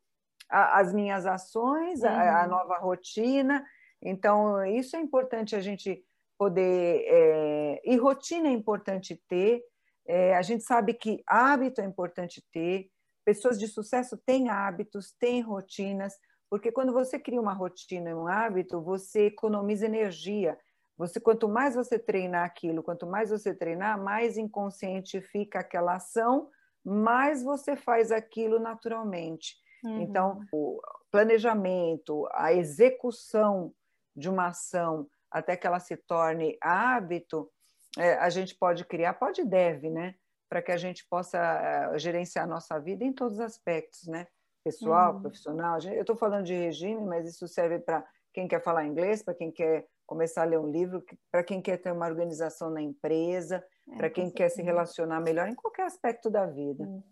a, 0.48 0.80
as 0.80 0.92
minhas 0.92 1.26
ações, 1.26 2.02
uhum. 2.02 2.08
a, 2.08 2.46
nova 2.46 2.78
rotina. 2.78 3.64
Então, 4.00 4.64
isso 4.64 4.96
é 4.96 5.00
importante 5.00 5.56
a 5.56 5.60
gente 5.60 6.04
poder. 6.38 7.04
É, 7.06 7.82
e 7.84 7.96
rotina 7.96 8.48
é 8.48 8.52
importante 8.52 9.20
ter. 9.28 9.62
É, 10.06 10.36
a 10.36 10.42
gente 10.42 10.64
sabe 10.64 10.94
que 10.94 11.22
hábito 11.26 11.80
é 11.80 11.84
importante 11.84 12.44
ter. 12.52 12.88
Pessoas 13.24 13.58
de 13.58 13.66
sucesso 13.66 14.16
têm 14.26 14.50
hábitos, 14.50 15.12
têm 15.18 15.40
rotinas, 15.40 16.14
porque 16.50 16.70
quando 16.70 16.92
você 16.92 17.18
cria 17.18 17.40
uma 17.40 17.54
rotina 17.54 18.10
e 18.10 18.14
um 18.14 18.28
hábito, 18.28 18.82
você 18.82 19.26
economiza 19.26 19.86
energia. 19.86 20.58
Você, 20.96 21.18
quanto 21.18 21.48
mais 21.48 21.74
você 21.74 21.98
treinar 21.98 22.44
aquilo, 22.44 22.82
quanto 22.82 23.06
mais 23.06 23.30
você 23.30 23.52
treinar, 23.52 24.00
mais 24.00 24.36
inconsciente 24.36 25.20
fica 25.20 25.60
aquela 25.60 25.96
ação, 25.96 26.48
mais 26.84 27.42
você 27.42 27.74
faz 27.74 28.12
aquilo 28.12 28.60
naturalmente. 28.60 29.56
Uhum. 29.82 30.02
Então, 30.02 30.40
o 30.52 30.80
planejamento, 31.10 32.28
a 32.32 32.52
execução 32.52 33.74
de 34.14 34.28
uma 34.28 34.48
ação 34.48 35.08
até 35.30 35.56
que 35.56 35.66
ela 35.66 35.80
se 35.80 35.96
torne 35.96 36.56
hábito, 36.60 37.50
a 37.96 38.28
gente 38.30 38.54
pode 38.54 38.84
criar, 38.84 39.14
pode 39.14 39.40
e 39.40 39.44
deve, 39.44 39.90
né? 39.90 40.14
Para 40.48 40.62
que 40.62 40.72
a 40.72 40.76
gente 40.76 41.06
possa 41.08 41.38
é, 41.38 41.98
gerenciar 41.98 42.44
a 42.44 42.48
nossa 42.48 42.78
vida 42.78 43.04
em 43.04 43.12
todos 43.12 43.38
os 43.38 43.44
aspectos, 43.44 44.06
né? 44.06 44.26
Pessoal, 44.64 45.14
uhum. 45.14 45.20
profissional. 45.20 45.78
Eu 45.82 46.00
estou 46.00 46.16
falando 46.16 46.46
de 46.46 46.54
regime, 46.54 47.04
mas 47.04 47.28
isso 47.28 47.46
serve 47.46 47.78
para 47.78 48.04
quem 48.32 48.48
quer 48.48 48.62
falar 48.62 48.86
inglês, 48.86 49.22
para 49.22 49.34
quem 49.34 49.50
quer 49.50 49.86
começar 50.06 50.42
a 50.42 50.46
ler 50.46 50.58
um 50.58 50.70
livro, 50.70 51.04
para 51.30 51.42
quem 51.44 51.60
quer 51.62 51.78
ter 51.78 51.92
uma 51.92 52.06
organização 52.06 52.70
na 52.70 52.80
empresa, 52.80 53.64
é, 53.90 53.96
para 53.96 54.10
quem 54.10 54.30
quer 54.30 54.48
se 54.48 54.62
relacionar 54.62 55.20
melhor 55.20 55.48
em 55.48 55.54
qualquer 55.54 55.86
aspecto 55.86 56.30
da 56.30 56.46
vida. 56.46 56.84
Uhum. 56.84 57.02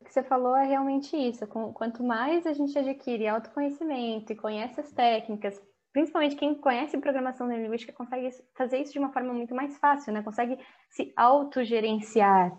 O 0.00 0.04
que 0.04 0.12
você 0.12 0.22
falou 0.22 0.56
é 0.56 0.64
realmente 0.64 1.16
isso. 1.16 1.46
Quanto 1.46 2.04
mais 2.04 2.46
a 2.46 2.52
gente 2.52 2.78
adquire 2.78 3.26
autoconhecimento 3.26 4.32
e 4.32 4.36
conhece 4.36 4.80
as 4.80 4.92
técnicas, 4.92 5.60
principalmente 5.92 6.36
quem 6.36 6.54
conhece 6.54 6.98
programação 6.98 7.50
linguística 7.50 7.92
consegue 7.92 8.30
fazer 8.56 8.78
isso 8.78 8.92
de 8.92 8.98
uma 8.98 9.12
forma 9.12 9.32
muito 9.32 9.54
mais 9.54 9.76
fácil, 9.78 10.12
né? 10.12 10.22
Consegue 10.22 10.58
se 10.90 11.12
autogerenciar, 11.16 12.52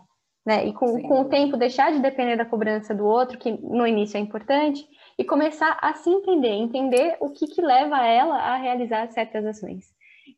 né? 0.45 0.65
E 0.65 0.73
com, 0.73 1.01
com, 1.03 1.21
o 1.21 1.29
tempo 1.29 1.57
deixar 1.57 1.91
de 1.91 1.99
depender 1.99 2.35
da 2.35 2.45
cobrança 2.45 2.93
do 2.93 3.05
outro, 3.05 3.37
que 3.37 3.51
no 3.51 3.85
início 3.85 4.17
é 4.17 4.19
importante, 4.19 4.87
e 5.17 5.23
começar 5.23 5.77
a 5.81 5.93
se 5.93 6.09
entender, 6.09 6.49
entender 6.49 7.17
o 7.19 7.29
que, 7.31 7.47
que 7.47 7.61
leva 7.61 8.05
ela 8.05 8.35
a 8.35 8.55
realizar 8.55 9.07
certas 9.09 9.45
ações. 9.45 9.85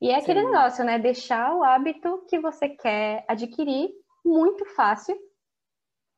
E 0.02 0.10
é 0.10 0.16
aquele 0.16 0.42
Sim. 0.42 0.48
negócio, 0.48 0.86
né? 0.86 1.00
Deixar 1.00 1.56
o 1.56 1.64
hábito 1.64 2.26
que 2.28 2.40
você 2.40 2.70
quer 2.70 3.24
adquirir 3.28 3.90
muito 4.24 4.66
fácil 4.66 5.18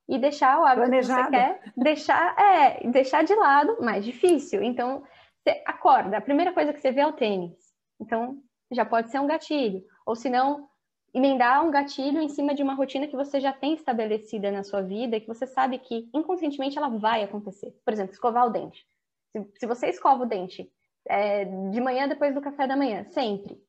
e 0.07 0.17
deixar 0.19 0.59
o 0.59 0.65
hábito 0.65 0.87
Planejado. 0.87 1.23
que 1.23 1.25
você 1.25 1.31
quer 1.31 1.73
deixar, 1.75 2.39
é, 2.39 2.87
deixar 2.89 3.23
de 3.23 3.33
lado 3.35 3.77
mais 3.81 4.03
difícil. 4.03 4.61
Então, 4.61 5.03
você 5.43 5.61
acorda, 5.65 6.17
a 6.17 6.21
primeira 6.21 6.53
coisa 6.53 6.73
que 6.73 6.79
você 6.79 6.91
vê 6.91 7.01
é 7.01 7.07
o 7.07 7.13
tênis. 7.13 7.53
Então, 7.99 8.41
já 8.71 8.85
pode 8.85 9.11
ser 9.11 9.19
um 9.19 9.27
gatilho. 9.27 9.83
Ou 10.05 10.15
se 10.15 10.29
não, 10.29 10.67
emendar 11.13 11.63
um 11.65 11.71
gatilho 11.71 12.21
em 12.21 12.29
cima 12.29 12.55
de 12.55 12.63
uma 12.63 12.73
rotina 12.73 13.07
que 13.07 13.15
você 13.15 13.39
já 13.39 13.53
tem 13.53 13.73
estabelecida 13.73 14.51
na 14.51 14.63
sua 14.63 14.81
vida, 14.81 15.19
que 15.19 15.27
você 15.27 15.45
sabe 15.45 15.77
que 15.77 16.09
inconscientemente 16.13 16.77
ela 16.77 16.89
vai 16.89 17.23
acontecer. 17.23 17.71
Por 17.85 17.93
exemplo, 17.93 18.13
escovar 18.13 18.47
o 18.47 18.49
dente. 18.49 18.85
Se, 19.31 19.51
se 19.59 19.67
você 19.67 19.87
escova 19.87 20.23
o 20.23 20.27
dente 20.27 20.71
é, 21.07 21.45
de 21.45 21.81
manhã 21.81 22.07
depois 22.07 22.33
do 22.33 22.41
café 22.41 22.65
da 22.65 22.77
manhã, 22.77 23.05
sempre. 23.11 23.61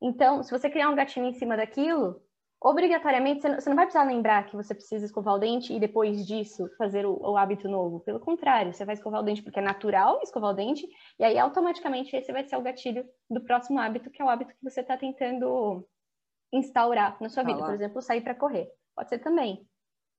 Então, 0.00 0.42
se 0.42 0.50
você 0.50 0.68
criar 0.68 0.90
um 0.90 0.96
gatilho 0.96 1.26
em 1.26 1.32
cima 1.32 1.56
daquilo, 1.56 2.20
obrigatoriamente, 2.64 3.40
você 3.40 3.68
não 3.68 3.76
vai 3.76 3.86
precisar 3.86 4.04
lembrar 4.04 4.46
que 4.46 4.54
você 4.54 4.72
precisa 4.72 5.04
escovar 5.04 5.34
o 5.34 5.38
dente 5.38 5.72
e 5.72 5.80
depois 5.80 6.24
disso 6.24 6.70
fazer 6.78 7.04
o, 7.04 7.18
o, 7.20 7.36
hábito 7.36 7.68
novo. 7.68 8.00
Pelo 8.00 8.20
contrário, 8.20 8.72
você 8.72 8.84
vai 8.84 8.94
escovar 8.94 9.20
o 9.20 9.24
dente 9.24 9.42
porque 9.42 9.58
é 9.58 9.62
natural 9.62 10.20
escovar 10.22 10.50
o 10.50 10.54
dente, 10.54 10.88
e 11.18 11.24
aí 11.24 11.36
automaticamente 11.38 12.14
esse 12.14 12.32
vai 12.32 12.44
ser 12.44 12.56
o 12.56 12.62
gatilho 12.62 13.04
do 13.28 13.42
próximo 13.42 13.80
hábito, 13.80 14.10
que 14.10 14.22
é 14.22 14.24
o 14.24 14.28
hábito 14.28 14.54
que 14.54 14.62
você 14.62 14.80
está 14.80 14.96
tentando 14.96 15.86
instaurar 16.52 17.20
na 17.20 17.28
sua 17.28 17.42
vida. 17.42 17.58
Por 17.58 17.74
exemplo, 17.74 18.00
sair 18.00 18.20
para 18.20 18.34
correr. 18.34 18.70
Pode 18.94 19.08
ser 19.08 19.18
também. 19.18 19.66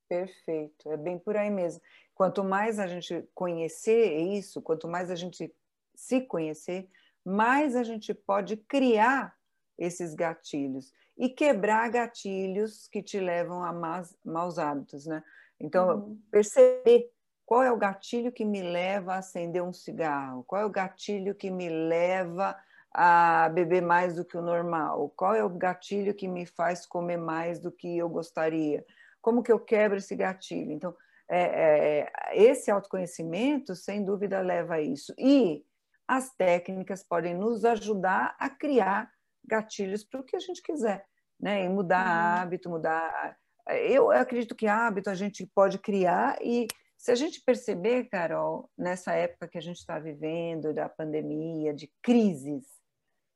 Perfeito, 0.10 0.92
é 0.92 0.98
bem 0.98 1.18
por 1.18 1.38
aí 1.38 1.50
mesmo. 1.50 1.82
Quanto 2.14 2.44
mais 2.44 2.78
a 2.78 2.88
gente 2.88 3.26
conhecer 3.34 4.18
isso, 4.18 4.62
quanto 4.62 4.88
mais 4.88 5.10
a 5.10 5.16
gente 5.16 5.54
se 5.96 6.22
conhecer, 6.22 6.90
mais 7.26 7.76
a 7.76 7.84
gente 7.84 8.14
pode 8.14 8.58
criar 8.58 9.34
esses 9.78 10.14
gatilhos 10.14 10.92
e 11.18 11.30
quebrar 11.30 11.90
gatilhos 11.90 12.88
que 12.88 13.02
te 13.02 13.20
levam 13.20 13.64
a 13.64 13.72
más, 13.72 14.16
maus 14.24 14.58
hábitos, 14.58 15.06
né? 15.06 15.24
Então, 15.60 15.98
uhum. 15.98 16.22
perceber 16.32 17.10
qual 17.46 17.64
é 17.64 17.72
o 17.72 17.78
gatilho 17.78 18.32
que 18.32 18.44
me 18.44 18.62
leva 18.62 19.14
a 19.14 19.18
acender 19.18 19.62
um 19.62 19.74
cigarro, 19.74 20.44
qual 20.44 20.62
é 20.62 20.66
o 20.66 20.70
gatilho 20.70 21.36
que 21.36 21.52
me 21.52 21.70
leva 21.70 22.58
a 22.94 23.50
beber 23.50 23.82
mais 23.82 24.16
do 24.16 24.26
que 24.26 24.38
o 24.38 24.42
normal, 24.42 25.14
qual 25.16 25.34
é 25.34 25.44
o 25.44 25.50
gatilho 25.50 26.14
que 26.14 26.28
me 26.28 26.46
faz 26.46 26.86
comer 26.86 27.18
mais 27.18 27.60
do 27.60 27.72
que 27.72 27.98
eu 27.98 28.08
gostaria, 28.08 28.86
como 29.22 29.42
que 29.42 29.52
eu 29.52 29.60
quebro 29.60 29.98
esse 29.98 30.16
gatilho. 30.16 30.72
Então, 30.72 30.96
é, 31.28 32.02
é, 32.02 32.12
esse 32.34 32.70
autoconhecimento, 32.70 33.76
sem 33.76 34.04
dúvida, 34.04 34.42
leva 34.42 34.76
a 34.76 34.82
isso. 34.82 35.14
E 35.18 35.66
as 36.08 36.32
técnicas 36.36 37.04
podem 37.04 37.34
nos 37.34 37.66
ajudar 37.66 38.36
a 38.38 38.50
criar 38.50 39.12
gatilhos 39.46 40.04
para 40.04 40.20
o 40.20 40.24
que 40.24 40.36
a 40.36 40.40
gente 40.40 40.62
quiser, 40.62 41.06
né? 41.40 41.64
E 41.64 41.70
mudar 41.70 42.06
uhum. 42.06 42.42
hábito, 42.42 42.70
mudar. 42.70 43.38
Eu 43.68 44.12
acredito 44.12 44.56
que 44.56 44.68
hábito 44.68 45.10
a 45.10 45.16
gente 45.16 45.46
pode 45.54 45.78
criar 45.80 46.38
e 46.42 46.68
se 46.98 47.12
a 47.12 47.16
gente 47.16 47.42
perceber, 47.42 48.06
Carol, 48.06 48.70
nessa 48.78 49.14
época 49.14 49.50
que 49.50 49.58
a 49.58 49.62
gente 49.62 49.76
está 49.78 50.00
vivendo, 50.00 50.74
da 50.74 50.88
pandemia, 50.88 51.74
de 51.74 51.92
crises, 52.02 52.64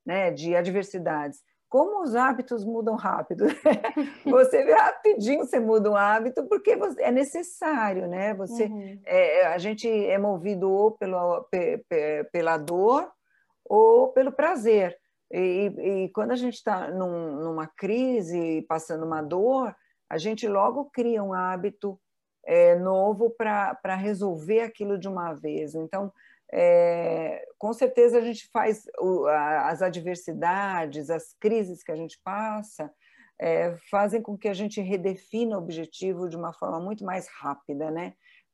né, 0.06 0.32
de 0.32 0.56
adversidades, 0.56 1.42
como 1.70 2.02
os 2.02 2.16
hábitos 2.16 2.64
mudam 2.64 2.96
rápido. 2.96 3.46
você 4.24 4.64
vê 4.64 4.74
rapidinho 4.74 5.44
você 5.44 5.60
muda 5.60 5.92
um 5.92 5.98
hábito 5.98 6.46
porque 6.48 6.78
você, 6.78 7.04
é 7.04 7.12
necessário, 7.12 8.08
né? 8.08 8.34
Você, 8.36 8.68
uhum. 8.68 9.02
é, 9.06 9.48
a 9.48 9.58
gente 9.58 9.88
é 9.88 10.18
movido 10.18 10.72
ou 10.72 10.92
pelo, 10.92 11.44
pe, 11.52 11.80
pe, 11.90 12.24
pela 12.32 12.58
dor 12.58 13.12
ou 13.66 14.14
pelo 14.14 14.32
prazer. 14.32 14.98
E, 15.32 15.74
e 15.78 16.10
quando 16.10 16.32
a 16.32 16.36
gente 16.36 16.56
está 16.56 16.90
num, 16.90 17.36
numa 17.44 17.68
crise, 17.68 18.66
passando 18.68 19.06
uma 19.06 19.22
dor, 19.22 19.76
a 20.10 20.18
gente 20.18 20.48
logo 20.48 20.86
cria 20.86 21.24
um 21.24 21.34
hábito 21.34 22.00
é, 22.46 22.76
novo 22.76 23.30
para 23.30 23.96
resolver 23.96 24.62
aquilo 24.62 24.98
de 24.98 25.08
uma 25.08 25.34
vez. 25.34 25.76
Então, 25.76 26.12
é, 26.52 27.46
com 27.58 27.74
certeza 27.74 28.18
a 28.18 28.22
gente 28.22 28.50
faz 28.54 28.84
o, 29.00 29.26
a, 29.26 29.70
as 29.70 29.82
adversidades, 29.82 31.10
as 31.10 31.36
crises 31.40 31.84
que 31.84 31.92
a 31.92 31.96
gente 31.96 32.18
passa, 32.24 32.90
é, 33.40 33.76
fazem 33.92 34.22
com 34.22 34.38
que 34.38 34.48
a 34.48 34.54
gente 34.54 34.82
redefina 34.82 35.58
o 35.58 35.62
objetivo 35.62 36.30
de 36.30 36.38
uma 36.38 36.54
forma 36.54 36.80
muito 36.80 37.04
mais 37.04 37.28
rápida, 37.28 37.92
né? 37.92 38.14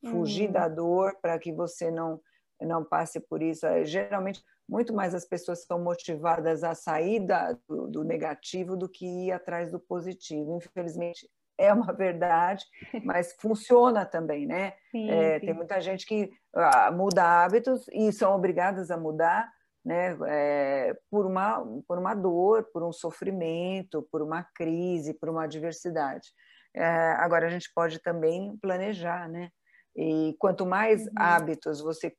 Fugir 0.10 0.48
uhum. 0.48 0.52
da 0.52 0.68
dor 0.68 1.16
para 1.22 1.40
que 1.40 1.54
você 1.54 1.90
não 1.90 2.20
não 2.62 2.84
passe 2.84 3.20
por 3.20 3.42
isso. 3.42 3.66
É, 3.66 3.86
geralmente, 3.86 4.42
muito 4.68 4.94
mais 4.94 5.14
as 5.14 5.26
pessoas 5.26 5.64
são 5.66 5.80
motivadas 5.80 6.64
a 6.64 6.74
sair 6.74 7.20
da, 7.20 7.54
do, 7.68 7.88
do 7.88 8.04
negativo 8.04 8.76
do 8.76 8.90
que 8.90 9.06
ir 9.06 9.32
atrás 9.32 9.72
do 9.72 9.80
positivo. 9.80 10.56
Infelizmente, 10.58 11.28
é 11.58 11.74
uma 11.74 11.94
verdade, 11.94 12.66
mas 13.04 13.36
funciona 13.40 14.06
também, 14.06 14.46
né? 14.46 14.74
Sim, 14.92 15.10
é, 15.10 15.40
sim. 15.40 15.46
Tem 15.46 15.54
muita 15.54 15.80
gente 15.82 16.06
que 16.06 16.32
ah, 16.56 16.92
muda 16.92 17.24
hábitos 17.24 17.86
e 17.92 18.12
são 18.12 18.34
obrigadas 18.36 18.90
a 18.90 18.98
mudar, 18.98 19.50
né? 19.86 20.18
É, 20.28 20.98
por 21.10 21.26
uma 21.26 21.64
por 21.88 21.98
uma 22.00 22.16
dor, 22.16 22.70
por 22.72 22.84
um 22.84 22.92
sofrimento, 22.92 24.08
por 24.12 24.22
uma 24.22 24.44
crise, 24.56 25.14
por 25.14 25.30
uma 25.30 25.44
adversidade. 25.44 26.30
É, 26.76 26.86
agora 27.20 27.46
a 27.46 27.50
gente 27.50 27.72
pode 27.76 28.00
também 28.00 28.58
planejar, 28.62 29.30
né? 29.30 29.50
E 29.96 30.36
quanto 30.40 30.66
mais 30.66 31.06
uhum. 31.06 31.14
hábitos 31.18 31.80
você 31.82 32.16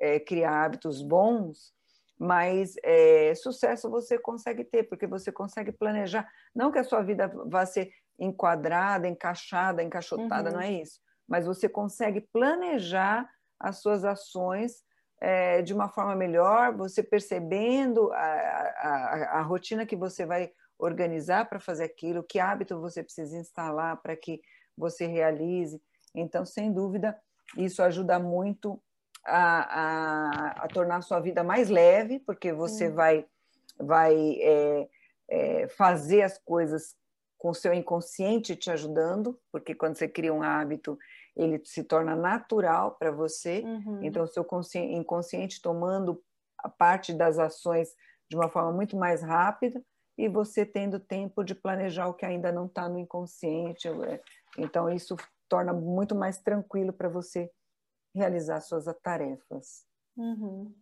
é, 0.00 0.18
criar 0.18 0.64
hábitos 0.64 1.02
bons, 1.02 1.72
mais 2.22 2.76
é, 2.84 3.34
sucesso 3.34 3.90
você 3.90 4.16
consegue 4.16 4.62
ter, 4.62 4.84
porque 4.84 5.08
você 5.08 5.32
consegue 5.32 5.72
planejar. 5.72 6.30
Não 6.54 6.70
que 6.70 6.78
a 6.78 6.84
sua 6.84 7.02
vida 7.02 7.26
vá 7.46 7.66
ser 7.66 7.90
enquadrada, 8.16 9.08
encaixada, 9.08 9.82
encaixotada, 9.82 10.50
uhum. 10.50 10.54
não 10.54 10.62
é 10.62 10.70
isso. 10.70 11.00
Mas 11.26 11.46
você 11.46 11.68
consegue 11.68 12.20
planejar 12.32 13.28
as 13.58 13.82
suas 13.82 14.04
ações 14.04 14.84
é, 15.20 15.62
de 15.62 15.74
uma 15.74 15.88
forma 15.88 16.14
melhor, 16.14 16.76
você 16.76 17.02
percebendo 17.02 18.12
a, 18.12 18.16
a, 18.16 19.38
a 19.38 19.42
rotina 19.42 19.84
que 19.84 19.96
você 19.96 20.24
vai 20.24 20.52
organizar 20.78 21.48
para 21.48 21.58
fazer 21.58 21.84
aquilo, 21.84 22.22
que 22.22 22.38
hábito 22.38 22.80
você 22.80 23.02
precisa 23.02 23.36
instalar 23.36 24.00
para 24.00 24.16
que 24.16 24.40
você 24.76 25.06
realize. 25.06 25.82
Então, 26.14 26.44
sem 26.44 26.72
dúvida, 26.72 27.18
isso 27.56 27.82
ajuda 27.82 28.20
muito 28.20 28.80
a, 29.24 29.80
a, 29.80 30.64
a 30.64 30.68
tornar 30.68 30.96
a 30.96 31.02
sua 31.02 31.20
vida 31.20 31.42
mais 31.44 31.68
leve, 31.68 32.18
porque 32.20 32.52
você 32.52 32.88
uhum. 32.88 32.94
vai, 32.94 33.26
vai 33.78 34.14
é, 34.40 34.88
é, 35.28 35.68
fazer 35.68 36.22
as 36.22 36.38
coisas 36.38 36.96
com 37.38 37.50
o 37.50 37.54
seu 37.54 37.74
inconsciente 37.74 38.54
te 38.54 38.70
ajudando, 38.70 39.38
porque 39.50 39.74
quando 39.74 39.96
você 39.96 40.06
cria 40.06 40.32
um 40.32 40.42
hábito, 40.42 40.98
ele 41.36 41.60
se 41.64 41.82
torna 41.82 42.14
natural 42.14 42.92
para 42.92 43.10
você. 43.10 43.62
Uhum. 43.64 44.00
Então, 44.02 44.24
o 44.24 44.26
seu 44.28 44.46
inconsciente 44.74 45.60
tomando 45.60 46.22
a 46.58 46.68
parte 46.68 47.12
das 47.12 47.38
ações 47.38 47.88
de 48.30 48.36
uma 48.36 48.48
forma 48.48 48.72
muito 48.72 48.96
mais 48.96 49.22
rápida 49.22 49.82
e 50.16 50.28
você 50.28 50.64
tendo 50.64 51.00
tempo 51.00 51.42
de 51.42 51.54
planejar 51.54 52.06
o 52.06 52.14
que 52.14 52.24
ainda 52.24 52.52
não 52.52 52.66
está 52.66 52.88
no 52.88 52.98
inconsciente. 52.98 53.88
É, 53.88 54.20
então, 54.56 54.88
isso 54.88 55.16
torna 55.48 55.72
muito 55.72 56.14
mais 56.14 56.38
tranquilo 56.38 56.92
para 56.92 57.08
você 57.08 57.50
realizar 58.14 58.60
suas 58.60 58.84
tarefas. 59.02 59.84
Uhum. 60.16 60.74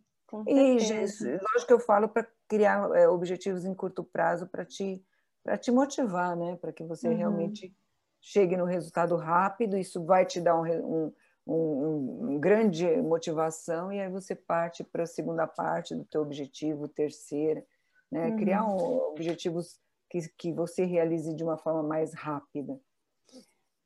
E, 0.47 0.77
lógico 0.79 1.67
que 1.67 1.73
eu 1.73 1.79
falo 1.79 2.07
para 2.07 2.27
criar 2.47 2.89
é, 2.95 3.07
objetivos 3.07 3.65
em 3.65 3.73
curto 3.73 4.03
prazo 4.03 4.47
para 4.47 4.65
te 4.65 5.03
para 5.43 5.57
te 5.57 5.71
motivar, 5.71 6.35
né? 6.37 6.55
Para 6.57 6.71
que 6.71 6.83
você 6.83 7.09
uhum. 7.09 7.17
realmente 7.17 7.75
chegue 8.21 8.55
no 8.55 8.65
resultado 8.65 9.15
rápido, 9.15 9.75
isso 9.75 10.05
vai 10.05 10.23
te 10.23 10.39
dar 10.39 10.55
um, 10.55 10.65
um, 10.67 11.13
um, 11.47 12.33
um 12.33 12.39
grande 12.39 12.85
motivação 12.97 13.91
e 13.91 13.99
aí 13.99 14.09
você 14.09 14.35
parte 14.35 14.83
para 14.83 15.03
a 15.03 15.07
segunda 15.07 15.47
parte 15.47 15.95
do 15.95 16.05
teu 16.05 16.21
objetivo, 16.21 16.87
terceira, 16.87 17.65
né? 18.11 18.27
Uhum. 18.27 18.37
Criar 18.37 18.65
objetivos 18.65 19.79
que, 20.09 20.19
que 20.37 20.53
você 20.53 20.85
realize 20.85 21.33
de 21.33 21.43
uma 21.43 21.57
forma 21.57 21.81
mais 21.81 22.13
rápida. 22.13 22.79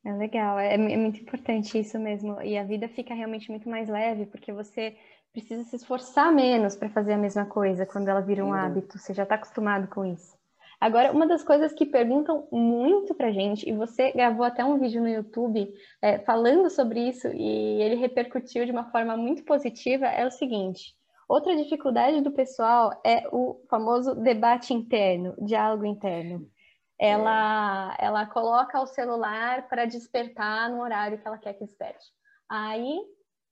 É 0.06 0.14
legal, 0.14 0.60
é, 0.60 0.76
é 0.76 0.98
muito 0.98 1.20
importante 1.20 1.80
isso 1.80 1.98
mesmo. 1.98 2.40
E 2.42 2.58
a 2.58 2.64
vida 2.64 2.88
fica 2.88 3.14
realmente 3.14 3.50
muito 3.50 3.68
mais 3.68 3.90
leve, 3.90 4.28
porque 4.28 4.54
você 4.54 4.96
precisa 5.34 5.64
se 5.64 5.76
esforçar 5.76 6.32
menos 6.32 6.76
para 6.76 6.90
fazer 6.90 7.14
a 7.14 7.18
mesma 7.18 7.46
coisa 7.46 7.86
quando 7.86 8.08
ela 8.08 8.22
vira 8.22 8.46
um 8.46 8.54
Sim. 8.54 8.60
hábito, 8.60 9.00
você 9.00 9.14
já 9.14 9.24
está 9.24 9.34
acostumado 9.34 9.88
com 9.88 10.06
isso. 10.06 10.36
Agora, 10.80 11.12
uma 11.12 11.26
das 11.26 11.44
coisas 11.44 11.74
que 11.74 11.86
perguntam 11.86 12.48
muito 12.52 13.16
pra 13.16 13.32
gente, 13.32 13.68
e 13.68 13.74
você 13.74 14.12
gravou 14.12 14.46
até 14.46 14.64
um 14.64 14.78
vídeo 14.78 15.02
no 15.02 15.10
YouTube 15.10 15.74
é, 16.02 16.20
falando 16.20 16.70
sobre 16.70 17.00
isso, 17.10 17.28
e 17.34 17.82
ele 17.82 17.96
repercutiu 17.96 18.66
de 18.66 18.72
uma 18.72 18.92
forma 18.92 19.18
muito 19.18 19.44
positiva, 19.44 20.06
é 20.06 20.26
o 20.26 20.32
seguinte. 20.32 20.94
Outra 21.28 21.56
dificuldade 21.56 22.22
do 22.22 22.32
pessoal 22.32 22.92
é 23.04 23.28
o 23.32 23.60
famoso 23.68 24.14
debate 24.14 24.74
interno, 24.74 25.34
diálogo 25.44 25.86
interno. 25.86 26.46
Ela, 27.00 27.96
é. 28.00 28.06
ela 28.06 28.26
coloca 28.26 28.80
o 28.80 28.88
celular 28.88 29.68
para 29.68 29.86
despertar 29.86 30.70
no 30.70 30.82
horário 30.82 31.18
que 31.18 31.28
ela 31.28 31.38
quer 31.38 31.54
que 31.54 31.66
desperte. 31.66 32.06
Aí 32.50 33.00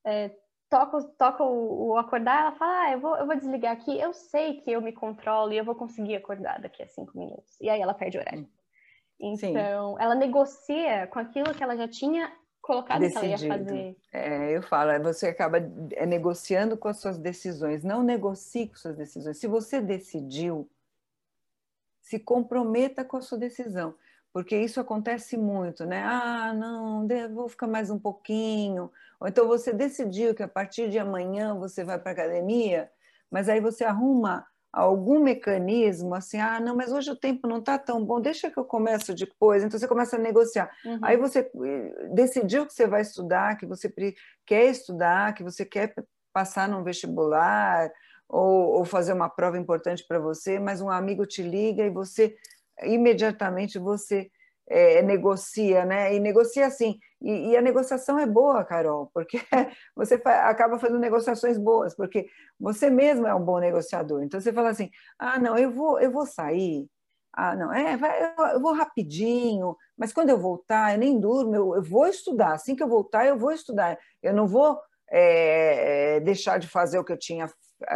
é, 0.05 0.31
toca, 0.69 1.01
toca 1.17 1.43
o, 1.43 1.89
o, 1.89 1.97
acordar, 1.97 2.41
ela 2.41 2.51
fala, 2.53 2.81
ah, 2.81 2.91
eu 2.91 2.99
vou, 2.99 3.15
eu 3.17 3.25
vou 3.25 3.35
desligar 3.35 3.73
aqui, 3.73 3.99
eu 3.99 4.13
sei 4.13 4.61
que 4.61 4.71
eu 4.71 4.81
me 4.81 4.93
controlo 4.93 5.51
e 5.51 5.57
eu 5.57 5.65
vou 5.65 5.75
conseguir 5.75 6.15
acordar 6.15 6.61
daqui 6.61 6.81
a 6.81 6.87
cinco 6.87 7.17
minutos. 7.17 7.59
E 7.59 7.69
aí 7.69 7.81
ela 7.81 7.93
perde 7.93 8.17
o 8.17 8.21
horário. 8.21 8.47
Então, 9.19 9.95
Sim. 9.95 10.03
ela 10.03 10.15
negocia 10.15 11.07
com 11.07 11.19
aquilo 11.19 11.53
que 11.53 11.63
ela 11.63 11.77
já 11.77 11.87
tinha 11.87 12.31
colocado 12.61 12.99
Decidido. 12.99 13.37
que 13.37 13.45
ela 13.45 13.53
ia 13.53 13.59
fazer. 13.59 13.97
É, 14.11 14.57
eu 14.57 14.63
falo, 14.63 14.91
é, 14.91 14.99
você 14.99 15.27
acaba 15.27 15.59
é, 15.91 16.05
negociando 16.05 16.77
com 16.77 16.87
as 16.87 16.99
suas 16.99 17.17
decisões. 17.17 17.83
Não 17.83 18.01
negocie 18.01 18.67
com 18.67 18.75
suas 18.75 18.95
decisões. 18.95 19.37
Se 19.37 19.47
você 19.47 19.79
decidiu, 19.79 20.69
se 22.03 22.19
comprometa 22.19 23.03
com 23.03 23.17
a 23.17 23.21
sua 23.21 23.39
decisão 23.39 23.95
porque 24.33 24.57
isso 24.57 24.79
acontece 24.79 25.37
muito, 25.37 25.85
né? 25.85 26.03
Ah, 26.03 26.53
não, 26.53 27.07
vou 27.35 27.47
ficar 27.47 27.67
mais 27.67 27.91
um 27.91 27.99
pouquinho. 27.99 28.91
Ou 29.19 29.27
então 29.27 29.47
você 29.47 29.71
decidiu 29.71 30.33
que 30.33 30.41
a 30.41 30.47
partir 30.47 30.89
de 30.89 30.97
amanhã 30.97 31.53
você 31.53 31.83
vai 31.83 31.99
para 31.99 32.11
a 32.11 32.13
academia, 32.13 32.89
mas 33.29 33.47
aí 33.47 33.61
você 33.61 33.83
arruma 33.83 34.43
algum 34.71 35.19
mecanismo 35.19 36.15
assim, 36.15 36.39
ah, 36.39 36.59
não, 36.59 36.75
mas 36.75 36.91
hoje 36.91 37.11
o 37.11 37.15
tempo 37.15 37.47
não 37.47 37.59
está 37.59 37.77
tão 37.77 38.03
bom, 38.03 38.19
deixa 38.19 38.49
que 38.49 38.57
eu 38.57 38.65
começo 38.65 39.13
depois. 39.13 39.63
Então 39.63 39.79
você 39.79 39.87
começa 39.87 40.15
a 40.15 40.19
negociar. 40.19 40.71
Uhum. 40.83 40.97
Aí 41.03 41.15
você 41.15 41.51
decidiu 42.11 42.65
que 42.65 42.73
você 42.73 42.87
vai 42.87 43.01
estudar, 43.01 43.55
que 43.55 43.67
você 43.67 43.93
quer 44.47 44.65
estudar, 44.65 45.35
que 45.35 45.43
você 45.43 45.63
quer 45.63 45.93
passar 46.33 46.67
num 46.67 46.83
vestibular 46.83 47.91
ou, 48.33 48.79
ou 48.79 48.83
fazer 48.83 49.13
uma 49.13 49.29
prova 49.29 49.59
importante 49.59 50.03
para 50.07 50.17
você, 50.17 50.57
mas 50.57 50.81
um 50.81 50.89
amigo 50.89 51.23
te 51.23 51.43
liga 51.43 51.85
e 51.85 51.89
você 51.91 52.35
imediatamente 52.81 53.77
você 53.77 54.31
é, 54.67 55.03
negocia, 55.03 55.85
né? 55.85 56.15
E 56.15 56.19
negocia 56.19 56.65
assim. 56.65 56.97
E, 57.21 57.51
e, 57.51 57.57
a 57.57 57.61
negociação 57.61 58.17
é 58.17 58.25
boa, 58.25 58.63
Carol, 58.65 59.11
porque 59.13 59.39
você 59.95 60.15
acaba 60.25 60.79
fazendo 60.79 60.99
negociações 60.99 61.59
boas, 61.59 61.95
porque 61.95 62.25
você 62.59 62.89
mesmo 62.89 63.27
é 63.27 63.35
um 63.35 63.43
bom 63.43 63.59
negociador. 63.59 64.23
Então 64.23 64.41
você 64.41 64.51
fala 64.51 64.69
assim: 64.69 64.89
ah, 65.19 65.37
não, 65.37 65.55
eu 65.55 65.71
vou, 65.71 65.99
eu 65.99 66.11
vou 66.11 66.25
sair. 66.25 66.87
Ah, 67.31 67.55
não, 67.55 67.71
é, 67.71 67.97
vai, 67.97 68.33
eu 68.55 68.59
vou 68.59 68.73
rapidinho, 68.73 69.75
mas 69.95 70.11
quando 70.11 70.29
eu 70.29 70.39
voltar, 70.39 70.93
eu 70.93 70.99
nem 70.99 71.19
durmo, 71.19 71.55
eu, 71.55 71.75
eu 71.75 71.83
vou 71.83 72.07
estudar. 72.07 72.53
Assim 72.53 72.75
que 72.75 72.81
eu 72.81 72.87
voltar, 72.87 73.27
eu 73.27 73.37
vou 73.37 73.51
estudar. 73.51 73.97
Eu 74.23 74.33
não 74.33 74.47
vou 74.47 74.79
é, 75.09 76.19
deixar 76.21 76.57
de 76.57 76.67
fazer 76.67 76.99
o 76.99 77.03
que 77.03 77.11
eu 77.11 77.19
tinha 77.19 77.47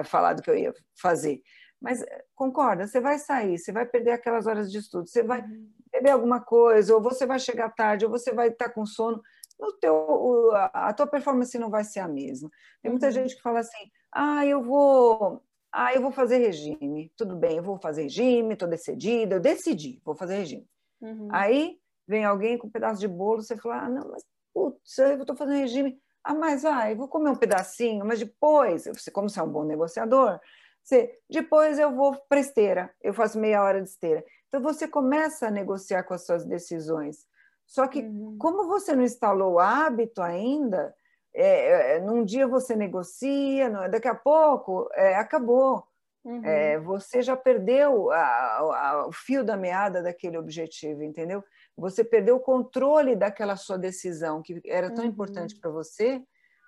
falado 0.05 0.41
que 0.41 0.49
eu 0.49 0.57
ia 0.57 0.73
fazer. 0.99 1.41
Mas 1.81 2.01
eh, 2.01 2.25
concorda, 2.35 2.87
você 2.87 2.99
vai 2.99 3.19
sair, 3.19 3.57
você 3.57 3.71
vai 3.71 3.85
perder 3.85 4.11
aquelas 4.11 4.47
horas 4.47 4.71
de 4.71 4.79
estudo, 4.79 5.07
você 5.07 5.21
vai 5.21 5.41
uhum. 5.41 5.69
beber 5.91 6.09
alguma 6.09 6.41
coisa, 6.41 6.93
ou 6.93 7.01
você 7.01 7.25
vai 7.25 7.39
chegar 7.39 7.69
tarde, 7.69 8.05
ou 8.05 8.11
você 8.11 8.33
vai 8.33 8.49
estar 8.49 8.69
com 8.69 8.85
sono, 8.85 9.21
no 9.59 9.73
teu, 9.73 10.51
a 10.73 10.93
tua 10.93 11.07
performance 11.07 11.57
não 11.57 11.69
vai 11.69 11.83
ser 11.83 11.99
a 11.99 12.07
mesma. 12.07 12.49
Tem 12.81 12.91
muita 12.91 13.07
uhum. 13.07 13.11
gente 13.11 13.35
que 13.35 13.41
fala 13.41 13.59
assim: 13.59 13.91
ah, 14.11 14.45
eu 14.45 14.61
vou, 14.63 15.41
ah, 15.71 15.93
eu 15.93 16.01
vou 16.01 16.11
fazer 16.11 16.37
regime. 16.37 17.11
Tudo 17.15 17.35
bem, 17.35 17.57
eu 17.57 17.63
vou 17.63 17.79
fazer 17.79 18.03
regime, 18.03 18.53
estou 18.53 18.67
decidida, 18.67 19.35
eu 19.35 19.39
decidi, 19.39 19.99
vou 20.05 20.15
fazer 20.15 20.35
regime. 20.35 20.67
Uhum. 21.01 21.27
Aí 21.31 21.79
vem 22.07 22.23
alguém 22.23 22.57
com 22.57 22.67
um 22.67 22.71
pedaço 22.71 22.99
de 22.99 23.07
bolo, 23.07 23.41
você 23.41 23.57
fala: 23.57 23.85
ah, 23.85 23.89
não, 23.89 24.09
mas 24.09 24.23
putz, 24.53 24.97
eu 24.97 25.21
estou 25.21 25.35
fazendo 25.35 25.59
regime. 25.59 25.99
Ah, 26.29 26.33
mas 26.33 26.63
vai, 26.63 26.93
vou 26.93 27.07
comer 27.07 27.29
um 27.29 27.35
pedacinho, 27.37 28.05
mas 28.05 28.19
depois, 28.19 28.83
você, 28.85 29.09
como 29.09 29.29
você 29.29 29.39
é 29.39 29.43
um 29.43 29.49
bom 29.49 29.63
negociador, 29.63 30.37
você, 30.83 31.17
depois 31.29 31.79
eu 31.79 31.95
vou 31.95 32.17
para 32.27 32.41
esteira, 32.41 32.93
eu 33.01 33.13
faço 33.13 33.39
meia 33.39 33.63
hora 33.63 33.81
de 33.81 33.87
esteira. 33.87 34.25
Então 34.49 34.61
você 34.61 34.89
começa 34.89 35.47
a 35.47 35.51
negociar 35.51 36.03
com 36.03 36.13
as 36.13 36.25
suas 36.25 36.43
decisões. 36.43 37.25
Só 37.65 37.87
que, 37.87 38.01
uhum. 38.01 38.35
como 38.37 38.67
você 38.67 38.93
não 38.93 39.05
instalou 39.05 39.53
o 39.53 39.59
hábito 39.59 40.21
ainda, 40.21 40.93
é, 41.33 41.95
é, 41.95 41.99
num 42.01 42.25
dia 42.25 42.45
você 42.45 42.75
negocia, 42.75 43.69
daqui 43.87 44.09
a 44.09 44.15
pouco 44.15 44.89
é, 44.95 45.15
acabou. 45.15 45.87
Uhum. 46.25 46.43
É, 46.43 46.77
você 46.77 47.21
já 47.21 47.37
perdeu 47.37 48.11
a, 48.11 48.57
a, 48.57 49.07
o 49.07 49.13
fio 49.13 49.45
da 49.45 49.55
meada 49.55 50.03
daquele 50.03 50.37
objetivo, 50.37 51.03
entendeu? 51.03 51.41
Você 51.77 52.03
perdeu 52.03 52.37
o 52.37 52.41
controle 52.41 53.15
daquela 53.15 53.55
sua 53.55 53.77
decisão 53.77 54.41
que 54.41 54.61
era 54.65 54.91
tão 54.91 55.03
uhum. 55.03 55.11
importante 55.11 55.55
para 55.59 55.69
você, 55.69 56.23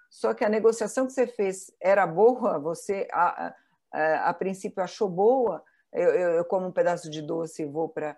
só 0.09 0.33
que 0.33 0.43
a 0.43 0.49
negociação 0.49 1.05
que 1.05 1.13
você 1.13 1.27
fez 1.27 1.71
era 1.81 2.05
boa, 2.05 2.59
você 2.59 3.07
a, 3.11 3.53
a, 3.91 4.29
a 4.29 4.33
princípio 4.33 4.83
achou 4.83 5.09
boa. 5.09 5.63
Eu, 5.91 6.09
eu, 6.09 6.29
eu, 6.31 6.45
como 6.45 6.67
um 6.67 6.71
pedaço 6.71 7.09
de 7.09 7.21
doce 7.21 7.63
e 7.63 7.65
vou 7.65 7.89
para 7.89 8.15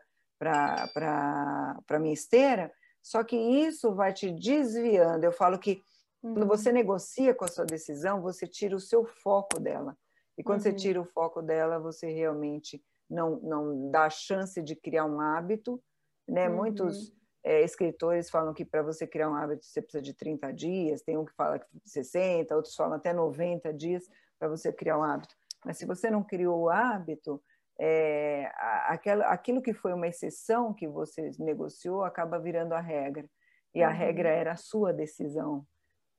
a 1.90 2.00
minha 2.00 2.14
esteira, 2.14 2.72
só 3.02 3.24
que 3.24 3.36
isso 3.36 3.94
vai 3.94 4.14
te 4.14 4.32
desviando. 4.32 5.24
Eu 5.24 5.32
falo 5.32 5.58
que 5.58 5.82
uhum. 6.22 6.34
quando 6.34 6.48
você 6.48 6.72
negocia 6.72 7.34
com 7.34 7.46
a 7.46 7.50
sua 7.50 7.66
decisão, 7.66 8.22
você 8.22 8.46
tira 8.48 8.76
o 8.76 8.80
seu 8.80 9.06
foco 9.06 9.60
dela. 9.60 9.98
E 10.38 10.44
quando 10.44 10.60
uhum. 10.60 10.64
você 10.64 10.74
tira 10.74 11.02
o 11.02 11.06
foco 11.06 11.42
dela, 11.42 11.80
você 11.80 12.12
realmente 12.12 12.84
não, 13.10 13.38
não 13.42 13.92
dá 13.92 14.06
a 14.06 14.10
chance 14.10 14.62
de 14.62 14.76
criar 14.76 15.06
um 15.06 15.20
hábito. 15.20 15.82
Né? 16.28 16.50
Uhum. 16.50 16.56
Muitos 16.56 17.14
é, 17.44 17.62
escritores 17.62 18.30
falam 18.30 18.54
que 18.54 18.64
para 18.64 18.82
você 18.82 19.08
criar 19.08 19.30
um 19.30 19.36
hábito 19.36 19.66
você 19.66 19.82
precisa 19.82 20.02
de 20.02 20.14
30 20.14 20.52
dias, 20.54 21.02
tem 21.02 21.18
um 21.18 21.26
que 21.26 21.34
fala 21.34 21.60
que 21.60 21.68
60, 21.86 22.56
outros 22.56 22.76
falam 22.76 22.94
até 22.94 23.14
90 23.14 23.74
dias 23.74 24.08
para 24.38 24.48
você 24.48 24.72
criar 24.72 24.98
um 24.98 25.04
hábito. 25.04 25.36
Mas 25.66 25.78
se 25.78 25.86
você 25.86 26.10
não 26.10 26.24
criou 26.24 26.62
o 26.62 26.70
hábito, 26.70 27.42
é, 27.80 28.52
aquela, 28.88 29.26
aquilo 29.26 29.62
que 29.62 29.74
foi 29.74 29.94
uma 29.94 30.08
exceção 30.08 30.74
que 30.74 30.88
você 30.88 31.32
negociou 31.40 32.04
acaba 32.04 32.40
virando 32.40 32.74
a 32.74 32.80
regra. 32.80 33.28
E 33.74 33.82
a 33.84 33.90
uhum. 33.90 33.96
regra 33.96 34.30
era 34.30 34.52
a 34.52 34.58
sua 34.58 34.94
decisão. 34.94 35.66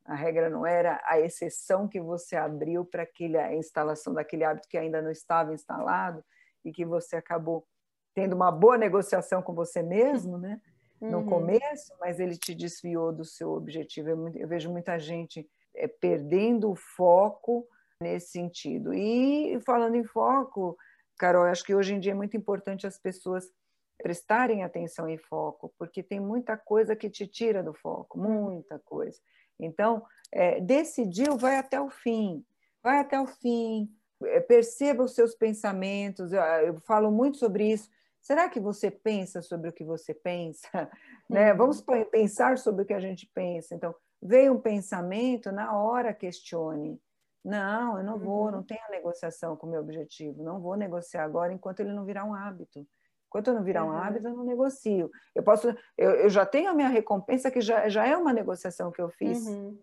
A 0.04 0.14
regra 0.14 0.50
não 0.50 0.66
era 0.66 1.00
a 1.04 1.20
exceção 1.20 1.86
que 1.86 2.00
você 2.00 2.34
abriu 2.34 2.84
para 2.84 3.04
a 3.04 3.54
instalação 3.54 4.12
daquele 4.12 4.44
hábito 4.44 4.68
que 4.68 4.76
ainda 4.76 5.00
não 5.00 5.10
estava 5.10 5.54
instalado 5.54 6.24
e 6.64 6.72
que 6.72 6.84
você 6.84 7.16
acabou 7.16 7.66
tendo 8.14 8.34
uma 8.34 8.50
boa 8.50 8.76
negociação 8.76 9.42
com 9.42 9.54
você 9.54 9.82
mesmo, 9.82 10.38
né? 10.38 10.60
No 11.00 11.18
uhum. 11.18 11.26
começo, 11.26 11.92
mas 12.00 12.20
ele 12.20 12.36
te 12.36 12.54
desviou 12.54 13.12
do 13.12 13.24
seu 13.24 13.50
objetivo. 13.52 14.08
Eu, 14.08 14.28
eu 14.36 14.48
vejo 14.48 14.70
muita 14.70 14.98
gente 14.98 15.48
é, 15.74 15.88
perdendo 15.88 16.70
o 16.70 16.76
foco 16.76 17.66
nesse 18.00 18.30
sentido. 18.30 18.94
E 18.94 19.58
falando 19.64 19.96
em 19.96 20.04
foco, 20.04 20.76
Carol, 21.18 21.44
acho 21.44 21.64
que 21.64 21.74
hoje 21.74 21.94
em 21.94 22.00
dia 22.00 22.12
é 22.12 22.14
muito 22.14 22.36
importante 22.36 22.86
as 22.86 22.98
pessoas 22.98 23.50
prestarem 23.98 24.64
atenção 24.64 25.08
em 25.08 25.16
foco, 25.16 25.72
porque 25.78 26.02
tem 26.02 26.20
muita 26.20 26.56
coisa 26.56 26.96
que 26.96 27.08
te 27.08 27.26
tira 27.26 27.62
do 27.62 27.72
foco, 27.72 28.18
muita 28.18 28.78
coisa. 28.80 29.18
Então, 29.58 30.02
é, 30.32 30.60
decidiu, 30.60 31.36
vai 31.36 31.56
até 31.56 31.80
o 31.80 31.88
fim, 31.88 32.44
vai 32.82 32.98
até 32.98 33.20
o 33.20 33.26
fim, 33.26 33.88
é, 34.24 34.40
perceba 34.40 35.04
os 35.04 35.14
seus 35.14 35.34
pensamentos. 35.34 36.32
Eu, 36.32 36.42
eu, 36.42 36.80
falo 36.80 37.10
muito 37.10 37.38
sobre 37.38 37.72
isso. 37.72 37.88
Será 38.22 38.48
que 38.48 38.60
você 38.60 38.88
pensa 38.88 39.42
sobre 39.42 39.68
o 39.68 39.72
que 39.72 39.84
você 39.84 40.14
pensa? 40.14 40.68
Né? 41.30 41.52
Uhum. 41.52 41.58
Vamos 41.58 41.80
pensar 42.10 42.58
sobre 42.58 42.82
o 42.82 42.84
que 42.84 42.92
a 42.92 43.00
gente 43.00 43.30
pensa. 43.32 43.74
Então, 43.74 43.94
veio 44.20 44.52
um 44.52 44.60
pensamento, 44.60 45.50
na 45.50 45.74
hora 45.74 46.12
questione. 46.12 47.00
Não, 47.42 47.96
eu 47.96 48.04
não 48.04 48.18
vou, 48.18 48.46
uhum. 48.46 48.50
não 48.50 48.62
tenho 48.62 48.82
negociação 48.90 49.56
com 49.56 49.66
o 49.66 49.70
meu 49.70 49.80
objetivo, 49.80 50.42
não 50.42 50.60
vou 50.60 50.76
negociar 50.76 51.24
agora 51.24 51.52
enquanto 51.52 51.80
ele 51.80 51.92
não 51.92 52.04
virar 52.04 52.24
um 52.24 52.34
hábito. 52.34 52.86
Enquanto 53.28 53.48
eu 53.48 53.54
não 53.54 53.64
virar 53.64 53.84
um 53.84 53.92
hábito, 53.92 54.28
eu 54.28 54.34
não 54.34 54.44
negocio. 54.44 55.10
Eu 55.34 55.42
posso, 55.42 55.74
eu, 55.96 56.10
eu, 56.16 56.28
já 56.28 56.44
tenho 56.44 56.70
a 56.70 56.74
minha 56.74 56.88
recompensa, 56.88 57.50
que 57.50 57.62
já, 57.62 57.88
já 57.88 58.06
é 58.06 58.14
uma 58.14 58.32
negociação 58.32 58.92
que 58.92 59.00
eu 59.00 59.08
fiz. 59.08 59.46
Uhum. 59.46 59.78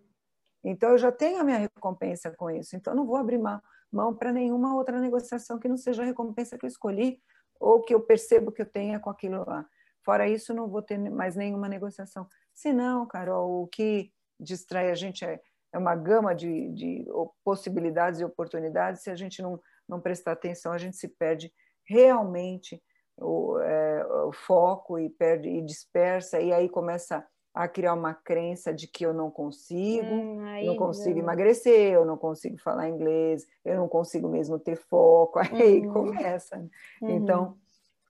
Então, 0.62 0.90
eu 0.90 0.98
já 0.98 1.10
tenho 1.10 1.40
a 1.40 1.44
minha 1.44 1.58
recompensa 1.58 2.30
com 2.30 2.48
isso. 2.48 2.76
Então, 2.76 2.92
eu 2.92 2.96
não 2.96 3.06
vou 3.06 3.16
abrir 3.16 3.38
mão, 3.38 3.60
mão 3.90 4.14
para 4.14 4.30
nenhuma 4.30 4.76
outra 4.76 5.00
negociação 5.00 5.58
que 5.58 5.68
não 5.68 5.76
seja 5.76 6.02
a 6.02 6.06
recompensa 6.06 6.56
que 6.56 6.64
eu 6.64 6.68
escolhi 6.68 7.20
ou 7.60 7.82
que 7.82 7.94
eu 7.94 8.00
percebo 8.00 8.50
que 8.50 8.62
eu 8.62 8.66
tenha 8.66 8.98
com 8.98 9.10
aquilo 9.10 9.44
lá. 9.46 9.68
Fora 10.02 10.26
isso, 10.26 10.54
não 10.54 10.66
vou 10.66 10.80
ter 10.80 10.98
mais 10.98 11.36
nenhuma 11.36 11.68
negociação. 11.68 12.26
Se 12.54 12.72
não, 12.72 13.06
Carol, 13.06 13.62
o 13.62 13.68
que 13.68 14.10
distrai 14.40 14.90
a 14.90 14.94
gente 14.94 15.24
é, 15.24 15.38
é 15.72 15.78
uma 15.78 15.94
gama 15.94 16.34
de, 16.34 16.70
de 16.70 17.06
possibilidades 17.44 18.18
e 18.18 18.24
oportunidades. 18.24 19.02
Se 19.02 19.10
a 19.10 19.14
gente 19.14 19.42
não, 19.42 19.60
não 19.86 20.00
prestar 20.00 20.32
atenção, 20.32 20.72
a 20.72 20.78
gente 20.78 20.96
se 20.96 21.06
perde 21.06 21.52
realmente 21.84 22.82
o, 23.18 23.58
é, 23.58 24.06
o 24.24 24.32
foco 24.32 24.98
e 24.98 25.10
perde 25.10 25.48
e 25.50 25.60
dispersa 25.60 26.40
e 26.40 26.52
aí 26.52 26.68
começa 26.68 27.26
a 27.52 27.66
criar 27.66 27.94
uma 27.94 28.14
crença 28.14 28.72
de 28.72 28.86
que 28.86 29.04
eu 29.04 29.12
não 29.12 29.30
consigo, 29.30 30.06
hum, 30.06 30.44
aí, 30.44 30.66
não 30.66 30.76
consigo 30.76 31.16
não. 31.16 31.24
emagrecer, 31.24 31.92
eu 31.92 32.04
não 32.04 32.16
consigo 32.16 32.56
falar 32.58 32.88
inglês, 32.88 33.46
eu 33.64 33.76
não 33.76 33.88
consigo 33.88 34.28
mesmo 34.28 34.58
ter 34.58 34.76
foco, 34.76 35.38
aí 35.52 35.86
uhum. 35.86 35.92
começa. 35.92 36.58
Uhum. 37.02 37.10
Então, 37.10 37.58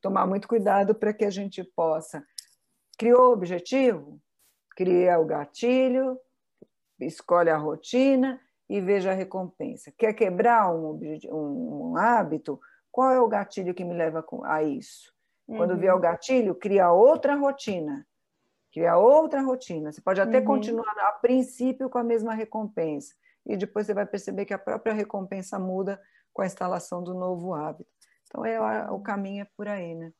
tomar 0.02 0.26
muito 0.26 0.46
cuidado 0.46 0.94
para 0.94 1.12
que 1.12 1.24
a 1.24 1.30
gente 1.30 1.64
possa. 1.64 2.24
Criou 2.98 3.30
o 3.30 3.32
objetivo? 3.32 4.20
Cria 4.76 5.18
o 5.18 5.24
gatilho, 5.24 6.18
escolhe 7.00 7.50
a 7.50 7.56
rotina 7.56 8.40
e 8.68 8.80
veja 8.80 9.10
a 9.10 9.14
recompensa. 9.14 9.92
Quer 9.96 10.12
quebrar 10.12 10.72
um, 10.74 10.98
um, 11.32 11.90
um 11.90 11.96
hábito? 11.96 12.60
Qual 12.90 13.10
é 13.10 13.20
o 13.20 13.28
gatilho 13.28 13.74
que 13.74 13.84
me 13.84 13.94
leva 13.94 14.24
a 14.44 14.62
isso? 14.62 15.12
Quando 15.46 15.72
uhum. 15.72 15.78
vier 15.78 15.94
o 15.94 15.98
gatilho, 15.98 16.54
cria 16.54 16.92
outra 16.92 17.34
rotina. 17.34 18.06
Cria 18.72 18.96
outra 18.96 19.42
rotina. 19.42 19.92
Você 19.92 20.00
pode 20.00 20.20
até 20.20 20.38
uhum. 20.38 20.44
continuar 20.44 20.94
a 20.98 21.12
princípio 21.12 21.90
com 21.90 21.98
a 21.98 22.04
mesma 22.04 22.34
recompensa. 22.34 23.14
E 23.44 23.56
depois 23.56 23.86
você 23.86 23.94
vai 23.94 24.06
perceber 24.06 24.44
que 24.44 24.54
a 24.54 24.58
própria 24.58 24.92
recompensa 24.92 25.58
muda 25.58 26.00
com 26.32 26.42
a 26.42 26.46
instalação 26.46 27.02
do 27.02 27.14
novo 27.14 27.54
hábito. 27.54 27.90
Então, 28.28 28.44
é, 28.44 28.90
o 28.90 29.00
caminho 29.00 29.42
é 29.42 29.46
por 29.56 29.66
aí, 29.66 29.94
né? 29.94 30.12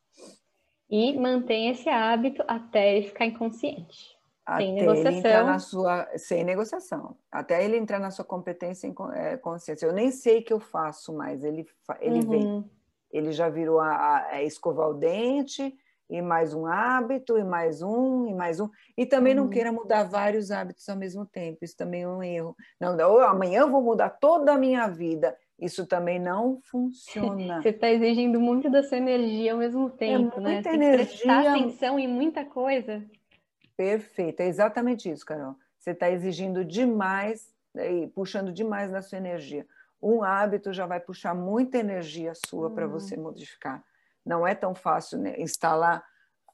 E 0.89 1.17
mantém 1.17 1.69
esse 1.69 1.87
hábito 1.87 2.43
até 2.45 2.97
ele 2.97 3.07
ficar 3.07 3.25
inconsciente. 3.25 4.19
Até 4.45 4.65
sem 4.65 4.73
negociação. 4.73 5.11
Ele 5.11 5.19
entrar 5.19 5.45
na 5.45 5.59
sua, 5.59 6.17
sem 6.17 6.43
negociação. 6.43 7.17
Até 7.31 7.63
ele 7.63 7.77
entrar 7.77 7.99
na 7.99 8.11
sua 8.11 8.25
competência 8.25 8.87
em 8.87 8.95
é, 9.13 9.37
consciência. 9.37 9.85
Eu 9.85 9.93
nem 9.93 10.11
sei 10.11 10.39
o 10.39 10.43
que 10.43 10.51
eu 10.51 10.59
faço 10.59 11.13
mais. 11.13 11.43
Ele, 11.45 11.65
ele 12.01 12.19
uhum. 12.25 12.29
vem. 12.29 12.71
Ele 13.11 13.31
já 13.31 13.47
virou 13.47 13.79
a, 13.79 13.93
a, 13.93 14.27
a, 14.27 14.43
escovar 14.43 14.89
o 14.89 14.93
dente, 14.93 15.73
e 16.11 16.21
mais 16.21 16.53
um 16.53 16.65
hábito, 16.65 17.37
e 17.37 17.43
mais 17.43 17.81
um, 17.81 18.27
e 18.27 18.33
mais 18.33 18.59
um. 18.59 18.69
E 18.97 19.05
também 19.05 19.33
uhum. 19.33 19.45
não 19.45 19.49
queira 19.49 19.71
mudar 19.71 20.03
vários 20.03 20.51
hábitos 20.51 20.87
ao 20.89 20.97
mesmo 20.97 21.25
tempo. 21.25 21.63
Isso 21.63 21.77
também 21.77 22.01
é 22.01 22.07
um 22.07 22.21
erro. 22.21 22.53
Não, 22.77 22.97
não 22.97 23.17
amanhã 23.19 23.61
eu 23.61 23.71
vou 23.71 23.81
mudar 23.81 24.09
toda 24.09 24.51
a 24.51 24.57
minha 24.57 24.87
vida. 24.87 25.37
Isso 25.57 25.87
também 25.87 26.19
não 26.19 26.59
funciona. 26.69 27.61
Você 27.63 27.69
está 27.69 27.89
exigindo 27.89 28.41
muito 28.41 28.69
da 28.69 28.83
sua 28.83 28.97
energia 28.97 29.53
ao 29.53 29.59
mesmo 29.59 29.87
é 29.87 29.91
tempo, 29.91 30.39
é 30.39 30.43
né? 30.43 30.61
Tem 30.61 30.73
energia... 30.73 31.05
que 31.05 31.11
prestar 31.23 31.49
atenção 31.49 31.97
em 31.97 32.09
muita 32.09 32.43
coisa. 32.43 33.01
Perfeito, 33.77 34.41
é 34.41 34.47
exatamente 34.47 35.09
isso, 35.09 35.25
Carol. 35.25 35.55
Você 35.79 35.91
está 35.91 36.11
exigindo 36.11 36.65
demais 36.65 37.55
né, 37.73 37.89
e 37.89 38.07
puxando 38.07 38.51
demais 38.51 38.91
da 38.91 39.01
sua 39.01 39.17
energia. 39.17 39.65
Um 40.01 40.23
hábito 40.23 40.73
já 40.73 40.85
vai 40.85 40.99
puxar 40.99 41.33
muita 41.33 41.77
energia 41.77 42.33
sua 42.35 42.69
para 42.69 42.85
hum. 42.85 42.91
você 42.91 43.15
modificar. 43.15 43.81
Não 44.25 44.45
é 44.45 44.53
tão 44.53 44.75
fácil 44.75 45.19
né, 45.19 45.35
instalar 45.39 46.03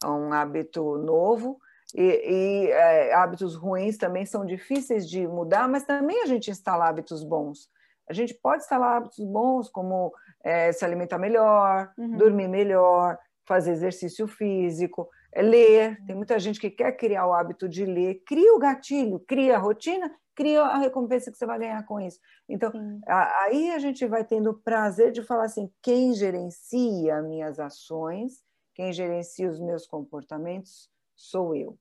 um 0.05 0.31
hábito 0.31 0.97
novo 0.97 1.59
e, 1.95 2.01
e 2.01 2.71
é, 2.71 3.13
hábitos 3.13 3.55
ruins 3.55 3.97
também 3.97 4.25
são 4.25 4.45
difíceis 4.45 5.07
de 5.09 5.27
mudar, 5.27 5.67
mas 5.67 5.83
também 5.83 6.21
a 6.21 6.25
gente 6.25 6.51
instala 6.51 6.87
hábitos 6.87 7.23
bons. 7.23 7.69
A 8.09 8.13
gente 8.13 8.33
pode 8.33 8.63
instalar 8.63 8.97
hábitos 8.97 9.23
bons, 9.25 9.69
como 9.69 10.13
é, 10.43 10.71
se 10.71 10.83
alimentar 10.85 11.17
melhor, 11.17 11.91
uhum. 11.97 12.17
dormir 12.17 12.47
melhor, 12.47 13.17
fazer 13.45 13.71
exercício 13.71 14.27
físico, 14.27 15.09
é 15.33 15.41
ler. 15.41 15.97
Tem 16.05 16.15
muita 16.15 16.39
gente 16.39 16.59
que 16.59 16.69
quer 16.69 16.93
criar 16.93 17.27
o 17.27 17.33
hábito 17.33 17.67
de 17.67 17.85
ler. 17.85 18.21
Cria 18.25 18.53
o 18.53 18.59
gatilho, 18.59 19.19
cria 19.19 19.55
a 19.55 19.59
rotina, 19.59 20.13
cria 20.37 20.61
a 20.61 20.77
recompensa 20.77 21.31
que 21.31 21.37
você 21.37 21.47
vai 21.47 21.57
ganhar 21.57 21.83
com 21.83 21.99
isso. 21.99 22.19
Então, 22.47 22.71
a, 23.07 23.45
aí 23.45 23.71
a 23.71 23.79
gente 23.79 24.05
vai 24.05 24.23
tendo 24.23 24.51
o 24.51 24.53
prazer 24.53 25.11
de 25.11 25.23
falar 25.23 25.45
assim: 25.45 25.69
quem 25.81 26.13
gerencia 26.13 27.23
minhas 27.23 27.59
ações, 27.59 28.45
quem 28.75 28.93
gerencia 28.93 29.49
os 29.49 29.59
meus 29.59 29.87
comportamentos, 29.87 30.91
sou 31.15 31.55
eu. 31.55 31.77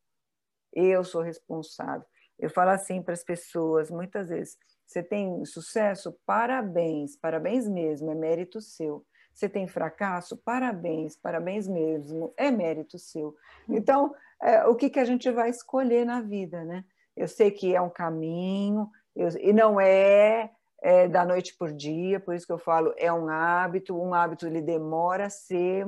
Eu 0.72 1.04
sou 1.04 1.20
responsável. 1.20 2.06
Eu 2.38 2.48
falo 2.48 2.70
assim 2.70 3.02
para 3.02 3.12
as 3.12 3.22
pessoas 3.22 3.90
muitas 3.90 4.30
vezes: 4.30 4.56
você 4.86 5.02
tem 5.02 5.44
sucesso? 5.44 6.18
Parabéns, 6.24 7.14
parabéns 7.14 7.68
mesmo, 7.68 8.10
é 8.10 8.14
mérito 8.14 8.58
seu. 8.58 9.04
Você 9.34 9.50
tem 9.50 9.68
fracasso? 9.68 10.34
Parabéns, 10.38 11.14
parabéns 11.14 11.68
mesmo, 11.68 12.32
é 12.38 12.50
mérito 12.50 12.98
seu. 12.98 13.36
Então, 13.68 14.14
é, 14.40 14.64
o 14.64 14.74
que, 14.74 14.88
que 14.88 14.98
a 14.98 15.04
gente 15.04 15.30
vai 15.30 15.50
escolher 15.50 16.06
na 16.06 16.22
vida, 16.22 16.64
né? 16.64 16.86
Eu 17.16 17.28
sei 17.28 17.50
que 17.50 17.74
é 17.74 17.80
um 17.80 17.88
caminho, 17.88 18.90
eu, 19.14 19.28
e 19.40 19.52
não 19.52 19.80
é, 19.80 20.50
é, 20.82 21.08
da 21.08 21.24
noite 21.24 21.56
por 21.58 21.72
dia, 21.72 22.20
por 22.20 22.34
isso 22.34 22.46
que 22.46 22.52
eu 22.52 22.58
falo, 22.58 22.94
é 22.98 23.12
um 23.12 23.28
hábito, 23.28 23.96
um 23.96 24.12
hábito 24.12 24.46
ele 24.46 24.60
demora 24.60 25.26
a 25.26 25.30
ser 25.30 25.86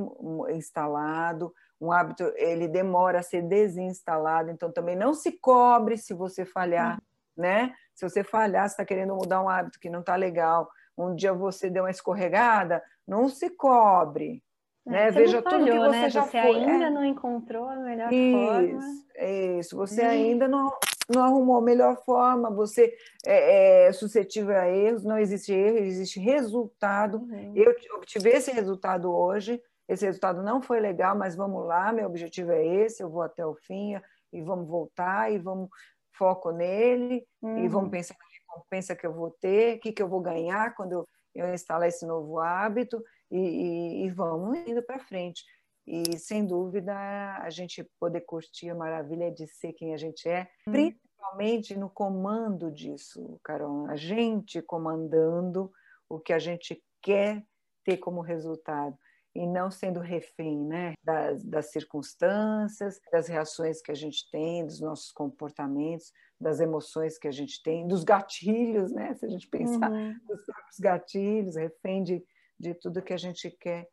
instalado, 0.50 1.52
um 1.80 1.92
hábito 1.92 2.24
ele 2.36 2.66
demora 2.66 3.20
a 3.20 3.22
ser 3.22 3.42
desinstalado, 3.42 4.50
então 4.50 4.72
também 4.72 4.96
não 4.96 5.14
se 5.14 5.32
cobre 5.32 5.96
se 5.96 6.14
você 6.14 6.44
falhar, 6.44 6.94
uhum. 6.94 7.44
né? 7.44 7.74
Se 7.94 8.08
você 8.08 8.24
falhar, 8.24 8.68
você 8.68 8.74
está 8.74 8.84
querendo 8.84 9.14
mudar 9.14 9.42
um 9.42 9.48
hábito 9.48 9.78
que 9.78 9.90
não 9.90 10.00
está 10.00 10.16
legal, 10.16 10.68
um 10.96 11.14
dia 11.14 11.32
você 11.32 11.70
deu 11.70 11.84
uma 11.84 11.90
escorregada, 11.90 12.82
não 13.06 13.28
se 13.28 13.50
cobre, 13.50 14.42
é, 14.86 14.90
né? 14.90 15.10
Veja 15.10 15.42
falhou, 15.42 15.60
tudo 15.60 15.70
que 15.70 15.78
você 15.78 16.00
né? 16.00 16.10
já 16.10 16.22
você 16.22 16.42
foi. 16.42 16.56
ainda 16.56 16.86
é. 16.86 16.90
não 16.90 17.04
encontrou 17.04 17.68
a 17.68 17.76
melhor 17.76 18.12
isso, 18.12 18.38
forma. 18.38 19.58
Isso, 19.58 19.76
você 19.76 20.02
hum. 20.02 20.08
ainda 20.08 20.48
não, 20.48 20.72
não 21.08 21.22
arrumou 21.22 21.56
a 21.56 21.62
melhor 21.62 21.96
forma, 22.04 22.50
você 22.50 22.94
é, 23.24 23.86
é, 23.86 23.92
suscetível 23.92 24.56
a 24.56 24.68
erros, 24.68 25.04
não 25.04 25.18
existe 25.18 25.52
erro, 25.52 25.78
existe 25.78 26.20
resultado. 26.20 27.18
Uhum. 27.18 27.52
Eu 27.56 27.74
obtive 27.96 28.28
esse 28.28 28.50
resultado 28.50 29.10
hoje, 29.10 29.60
esse 29.88 30.04
resultado 30.04 30.42
não 30.42 30.60
foi 30.60 30.80
legal, 30.80 31.16
mas 31.16 31.34
vamos 31.34 31.66
lá, 31.66 31.92
meu 31.92 32.06
objetivo 32.06 32.52
é 32.52 32.64
esse, 32.64 33.02
eu 33.02 33.08
vou 33.08 33.22
até 33.22 33.44
o 33.44 33.54
fim 33.54 33.98
e 34.32 34.42
vamos 34.42 34.68
voltar 34.68 35.32
e 35.32 35.38
vamos 35.38 35.70
foco 36.12 36.50
nele 36.50 37.24
uhum. 37.40 37.58
e 37.58 37.68
vamos 37.68 37.90
pensar 37.90 38.14
na 38.14 38.54
recompensa 38.54 38.94
que 38.94 39.06
eu 39.06 39.12
vou 39.12 39.30
ter, 39.30 39.76
o 39.76 39.80
que, 39.80 39.92
que 39.92 40.02
eu 40.02 40.08
vou 40.08 40.20
ganhar 40.20 40.74
quando 40.74 40.92
eu, 40.92 41.08
eu 41.34 41.54
instalar 41.54 41.88
esse 41.88 42.04
novo 42.04 42.38
hábito 42.38 43.02
e, 43.30 43.38
e, 43.38 44.04
e 44.04 44.10
vamos 44.10 44.58
indo 44.66 44.82
para 44.82 44.98
frente. 44.98 45.42
E, 45.88 46.18
sem 46.18 46.46
dúvida, 46.46 46.94
a 46.94 47.48
gente 47.48 47.82
poder 47.98 48.20
curtir 48.20 48.68
a 48.68 48.74
maravilha 48.74 49.32
de 49.32 49.46
ser 49.46 49.72
quem 49.72 49.94
a 49.94 49.96
gente 49.96 50.28
é, 50.28 50.46
hum. 50.66 50.72
principalmente 50.72 51.74
no 51.74 51.88
comando 51.88 52.70
disso, 52.70 53.40
Carol. 53.42 53.86
A 53.86 53.96
gente 53.96 54.60
comandando 54.60 55.72
o 56.06 56.20
que 56.20 56.34
a 56.34 56.38
gente 56.38 56.82
quer 57.00 57.42
ter 57.84 57.96
como 57.96 58.20
resultado 58.20 58.98
e 59.34 59.46
não 59.46 59.70
sendo 59.70 60.00
refém 60.00 60.58
né, 60.58 60.92
das, 61.02 61.42
das, 61.44 61.70
circunstâncias, 61.70 63.00
das 63.10 63.28
reações 63.28 63.80
que 63.80 63.90
a 63.90 63.94
gente 63.94 64.28
tem, 64.30 64.66
dos 64.66 64.80
nossos 64.80 65.10
comportamentos, 65.10 66.12
das 66.38 66.60
emoções 66.60 67.16
que 67.16 67.28
a 67.28 67.32
gente 67.32 67.62
tem, 67.62 67.86
dos 67.86 68.04
gatilhos, 68.04 68.92
né? 68.92 69.14
Se 69.14 69.24
a 69.24 69.28
gente 69.28 69.48
pensar 69.48 69.90
uhum. 69.90 70.14
nos 70.28 70.44
próprios 70.44 70.78
gatilhos, 70.78 71.56
refém 71.56 72.02
de, 72.02 72.22
de 72.58 72.74
tudo 72.74 73.02
que 73.02 73.12
a 73.12 73.18
gente 73.18 73.50
quer 73.50 73.88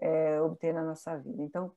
é, 0.00 0.40
obter 0.40 0.72
na 0.72 0.82
nossa 0.82 1.16
vida. 1.18 1.42
Então, 1.42 1.72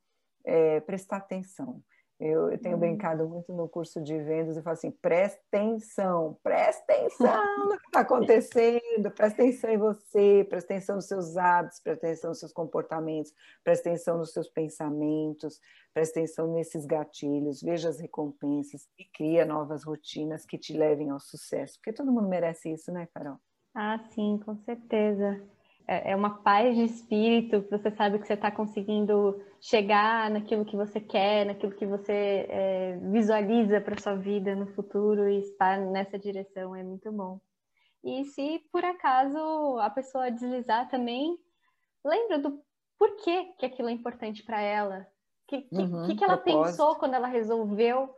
é, 0.46 0.80
prestar 0.82 1.18
atenção. 1.18 1.82
Eu, 2.20 2.50
eu 2.52 2.58
tenho 2.58 2.76
uhum. 2.76 2.80
brincado 2.80 3.28
muito 3.28 3.52
no 3.52 3.68
curso 3.68 4.02
de 4.02 4.18
vendas 4.18 4.56
e 4.56 4.62
falo 4.62 4.76
assim: 4.76 4.92
presta 4.92 5.42
atenção, 5.52 6.38
presta 6.42 6.94
atenção 6.94 7.66
no 7.66 7.78
que 7.78 7.86
está 7.88 8.00
acontecendo, 8.02 9.12
presta 9.14 9.42
atenção 9.42 9.70
em 9.70 9.78
você, 9.78 10.46
presta 10.48 10.74
atenção 10.74 10.96
nos 10.96 11.08
seus 11.08 11.36
hábitos, 11.36 11.80
presta 11.82 12.08
atenção 12.08 12.30
nos 12.30 12.40
seus 12.40 12.54
comportamentos, 12.54 13.34
presta 13.64 13.90
atenção 13.90 14.18
nos 14.18 14.32
seus 14.32 14.48
pensamentos, 14.48 15.60
presta 15.94 16.20
atenção 16.20 16.54
nesses 16.54 16.86
gatilhos, 16.86 17.62
veja 17.62 17.90
as 17.90 18.00
recompensas 18.00 18.88
e 18.98 19.04
cria 19.06 19.44
novas 19.44 19.84
rotinas 19.84 20.46
que 20.46 20.58
te 20.58 20.78
levem 20.78 21.10
ao 21.10 21.20
sucesso, 21.20 21.78
porque 21.80 21.92
todo 21.92 22.12
mundo 22.12 22.30
merece 22.30 22.72
isso, 22.72 22.92
né, 22.92 23.08
Carol? 23.14 23.38
Ah, 23.76 24.00
sim, 24.12 24.40
com 24.46 24.56
certeza. 24.56 25.42
É, 25.88 26.12
é 26.12 26.16
uma 26.16 26.42
paz 26.42 26.76
de 26.76 26.84
espírito, 26.84 27.66
você 27.70 27.92
sabe 27.92 28.18
que 28.20 28.26
você 28.26 28.34
está 28.34 28.50
conseguindo 28.50 29.42
chegar 29.60 30.30
naquilo 30.30 30.64
que 30.64 30.78
você 30.78 31.00
quer, 31.00 31.46
naquilo 31.46 31.74
que 31.74 31.86
você 31.86 32.46
é, 32.50 32.98
visualiza 33.12 33.82
para 33.82 34.00
sua 34.00 34.16
vida 34.16 34.56
no 34.56 34.68
futuro 34.68 35.28
e 35.28 35.40
estar 35.40 35.78
nessa 35.80 36.18
direção 36.18 36.76
é 36.76 36.84
muito 36.84 37.12
bom. 37.12 37.40
E 38.04 38.26
se 38.26 38.62
por 38.72 38.84
acaso 38.84 39.78
a 39.80 39.90
pessoa 39.90 40.32
deslizar 40.32 40.90
também, 40.90 41.38
lembra 42.04 42.40
do 42.40 42.62
porquê 42.98 43.54
que 43.58 43.66
aquilo 43.66 43.90
é 43.90 43.92
importante 43.92 44.44
para 44.44 44.62
ela. 44.62 45.08
O 45.44 45.48
que, 45.48 45.62
que, 45.64 45.76
uhum, 45.76 46.08
que, 46.08 46.16
que 46.16 46.24
ela 46.24 46.38
propósito. 46.38 46.78
pensou 46.78 46.96
quando 46.96 47.14
ela 47.14 47.28
resolveu 47.28 48.14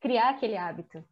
criar 0.00 0.30
aquele 0.30 0.56
hábito? 0.56 1.04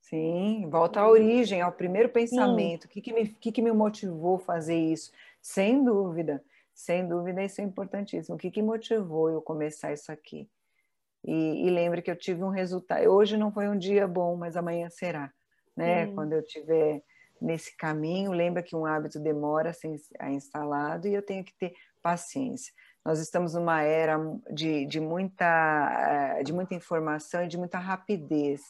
Sim, 0.00 0.68
volta 0.68 1.00
à 1.00 1.08
origem, 1.08 1.62
ao 1.62 1.72
primeiro 1.72 2.08
pensamento. 2.08 2.84
O 2.84 2.88
que, 2.88 3.00
que, 3.00 3.12
me, 3.12 3.28
que, 3.28 3.52
que 3.52 3.62
me 3.62 3.72
motivou 3.72 4.36
a 4.36 4.40
fazer 4.40 4.76
isso? 4.76 5.12
Sem 5.42 5.84
dúvida, 5.84 6.42
sem 6.72 7.06
dúvida, 7.06 7.42
isso 7.42 7.60
é 7.60 7.64
importantíssimo. 7.64 8.36
O 8.36 8.38
que, 8.38 8.50
que 8.50 8.62
motivou 8.62 9.28
eu 9.28 9.42
começar 9.42 9.92
isso 9.92 10.12
aqui? 10.12 10.48
E, 11.24 11.66
e 11.66 11.70
lembre 11.70 12.00
que 12.00 12.10
eu 12.10 12.16
tive 12.16 12.42
um 12.42 12.48
resultado. 12.48 13.06
Hoje 13.08 13.36
não 13.36 13.52
foi 13.52 13.68
um 13.68 13.76
dia 13.76 14.06
bom, 14.06 14.36
mas 14.36 14.56
amanhã 14.56 14.88
será. 14.88 15.32
Né? 15.76 16.06
Quando 16.14 16.32
eu 16.32 16.42
tiver 16.42 17.02
nesse 17.40 17.76
caminho, 17.76 18.32
lembra 18.32 18.62
que 18.62 18.76
um 18.76 18.86
hábito 18.86 19.18
demora 19.18 19.70
a 19.70 19.72
ser 19.72 19.94
instalado 20.30 21.08
e 21.08 21.14
eu 21.14 21.22
tenho 21.22 21.44
que 21.44 21.52
ter 21.58 21.74
paciência. 22.00 22.72
Nós 23.04 23.18
estamos 23.18 23.54
numa 23.54 23.82
era 23.82 24.16
de, 24.52 24.86
de, 24.86 25.00
muita, 25.00 26.40
de 26.44 26.52
muita 26.52 26.74
informação 26.74 27.44
e 27.44 27.48
de 27.48 27.58
muita 27.58 27.78
rapidez. 27.78 28.62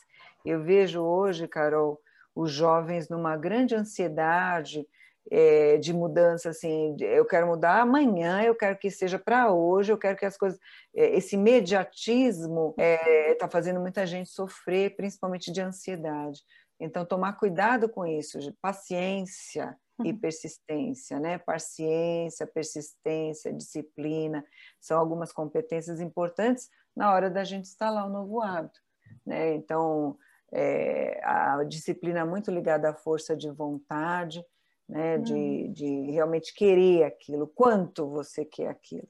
Eu 0.45 0.63
vejo 0.63 1.03
hoje, 1.03 1.47
Carol, 1.47 2.01
os 2.35 2.51
jovens 2.51 3.11
numa 3.11 3.37
grande 3.37 3.75
ansiedade, 3.75 4.87
é, 5.31 5.79
de 5.79 5.93
mudança, 5.93 6.51
assim, 6.51 6.97
eu 7.01 7.25
quero 7.25 7.47
mudar 7.47 7.81
amanhã, 7.81 8.43
eu 8.43 8.55
quero 8.55 8.77
que 8.77 8.91
seja 8.91 9.19
para 9.19 9.53
hoje, 9.53 9.93
eu 9.93 9.99
quero 9.99 10.17
que 10.17 10.27
as 10.27 10.37
coisas. 10.37 10.59
É, 10.95 11.17
esse 11.17 11.37
imediatismo 11.37 12.75
está 12.79 12.83
é, 12.83 13.35
tá 13.35 13.49
fazendo 13.49 13.81
muita 13.81 14.07
gente 14.07 14.31
sofrer, 14.31 14.97
principalmente 14.97 15.53
de 15.53 15.61
ansiedade. 15.61 16.41
Então, 16.79 17.07
tomar 17.07 17.35
cuidado 17.35 17.89
com 17.89 18.05
isso, 18.05 18.39
paciência 18.61 19.77
e 20.05 20.11
uhum. 20.11 20.19
persistência, 20.19 21.21
né? 21.21 21.39
Paciência, 21.39 22.47
persistência, 22.47 23.53
disciplina, 23.53 24.45
são 24.81 24.99
algumas 24.99 25.33
competências 25.33 26.01
importantes 26.01 26.69
na 26.95 27.13
hora 27.13 27.31
da 27.31 27.45
gente 27.45 27.67
instalar 27.67 28.07
um 28.07 28.13
novo 28.13 28.43
hábito, 28.43 28.81
né? 29.25 29.55
Então, 29.55 30.19
é, 30.53 31.21
a 31.25 31.63
disciplina 31.65 32.21
é 32.21 32.25
muito 32.25 32.51
ligada 32.51 32.91
à 32.91 32.95
força 32.95 33.37
de 33.37 33.51
vontade, 33.51 34.45
né? 34.89 35.19
De, 35.19 35.35
hum. 35.35 35.73
de 35.73 36.11
realmente 36.11 36.55
querer 36.55 37.05
aquilo, 37.05 37.47
quanto 37.47 38.09
você 38.09 38.45
quer 38.45 38.69
aquilo. 38.69 39.09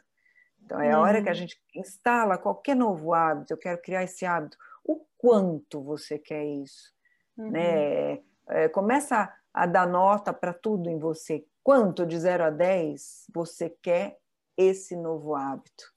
Então, 0.64 0.80
é 0.80 0.92
a 0.92 1.00
hora 1.00 1.22
que 1.22 1.28
a 1.28 1.32
hum. 1.32 1.36
gente 1.36 1.60
instala 1.74 2.38
qualquer 2.38 2.76
novo 2.76 3.12
hábito, 3.12 3.52
eu 3.52 3.58
quero 3.58 3.80
criar 3.80 4.04
esse 4.04 4.24
hábito, 4.24 4.56
o 4.84 5.04
quanto 5.18 5.82
você 5.82 6.18
quer 6.18 6.44
isso. 6.44 6.92
Né? 7.36 7.44
Uhum. 7.44 7.50
Né? 7.50 8.22
É, 8.48 8.68
começa 8.68 9.32
a 9.52 9.66
dar 9.66 9.86
nota 9.86 10.32
para 10.32 10.52
tudo 10.52 10.88
em 10.88 10.98
você. 10.98 11.44
Quanto 11.62 12.04
de 12.04 12.18
0 12.18 12.44
a 12.44 12.50
10 12.50 13.26
você 13.32 13.70
quer 13.70 14.18
esse 14.56 14.96
novo 14.96 15.34
hábito? 15.34 15.92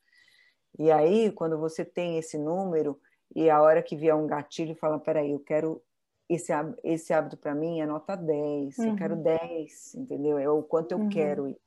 E 0.77 0.91
aí, 0.91 1.31
quando 1.31 1.57
você 1.57 1.83
tem 1.83 2.17
esse 2.17 2.37
número, 2.37 2.99
e 3.33 3.49
a 3.49 3.61
hora 3.61 3.81
que 3.81 3.95
vier 3.95 4.15
um 4.15 4.27
gatilho, 4.27 4.75
fala: 4.75 4.99
peraí, 4.99 5.31
eu 5.31 5.39
quero 5.39 5.81
esse, 6.29 6.51
esse 6.83 7.13
hábito 7.13 7.37
para 7.37 7.53
mim 7.53 7.79
é 7.81 7.85
nota 7.85 8.15
10, 8.15 8.77
uhum. 8.77 8.89
eu 8.89 8.95
quero 8.95 9.15
10, 9.15 9.95
entendeu? 9.95 10.37
É 10.37 10.49
o 10.49 10.63
quanto 10.63 10.91
eu 10.91 10.99
uhum. 10.99 11.09
quero 11.09 11.47
isso. 11.47 11.59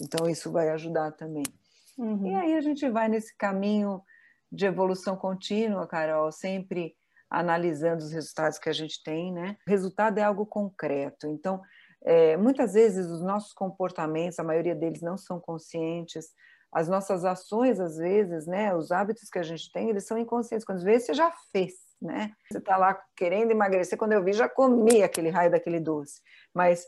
Então, 0.00 0.28
isso 0.28 0.50
vai 0.50 0.70
ajudar 0.70 1.12
também. 1.12 1.44
Uhum. 1.98 2.26
E 2.26 2.34
aí 2.34 2.54
a 2.54 2.60
gente 2.60 2.88
vai 2.88 3.08
nesse 3.08 3.36
caminho 3.36 4.02
de 4.50 4.66
evolução 4.66 5.16
contínua, 5.16 5.86
Carol, 5.86 6.32
sempre 6.32 6.94
analisando 7.30 8.04
os 8.04 8.12
resultados 8.12 8.58
que 8.58 8.68
a 8.68 8.72
gente 8.72 9.02
tem, 9.02 9.32
né? 9.32 9.56
O 9.66 9.70
resultado 9.70 10.18
é 10.18 10.22
algo 10.22 10.44
concreto. 10.44 11.26
Então, 11.26 11.62
é, 12.04 12.36
muitas 12.36 12.74
vezes 12.74 13.06
os 13.06 13.22
nossos 13.22 13.52
comportamentos, 13.52 14.38
a 14.38 14.44
maioria 14.44 14.74
deles 14.74 15.00
não 15.00 15.16
são 15.16 15.40
conscientes, 15.40 16.26
as 16.70 16.88
nossas 16.88 17.24
ações, 17.24 17.78
às 17.78 17.96
vezes, 17.96 18.46
né? 18.46 18.74
Os 18.74 18.90
hábitos 18.90 19.28
que 19.30 19.38
a 19.38 19.42
gente 19.42 19.70
tem, 19.70 19.88
eles 19.88 20.06
são 20.06 20.18
inconscientes. 20.18 20.64
Quando 20.64 20.82
vezes 20.82 21.06
você 21.06 21.14
já 21.14 21.30
fez, 21.50 21.74
né? 22.02 22.32
Você 22.50 22.58
está 22.58 22.76
lá 22.76 23.00
querendo 23.16 23.50
emagrecer, 23.50 23.98
quando 23.98 24.12
eu 24.12 24.24
vi, 24.24 24.32
já 24.32 24.48
comi 24.48 25.02
aquele 25.02 25.30
raio 25.30 25.50
daquele 25.50 25.80
doce. 25.80 26.20
Mas 26.54 26.84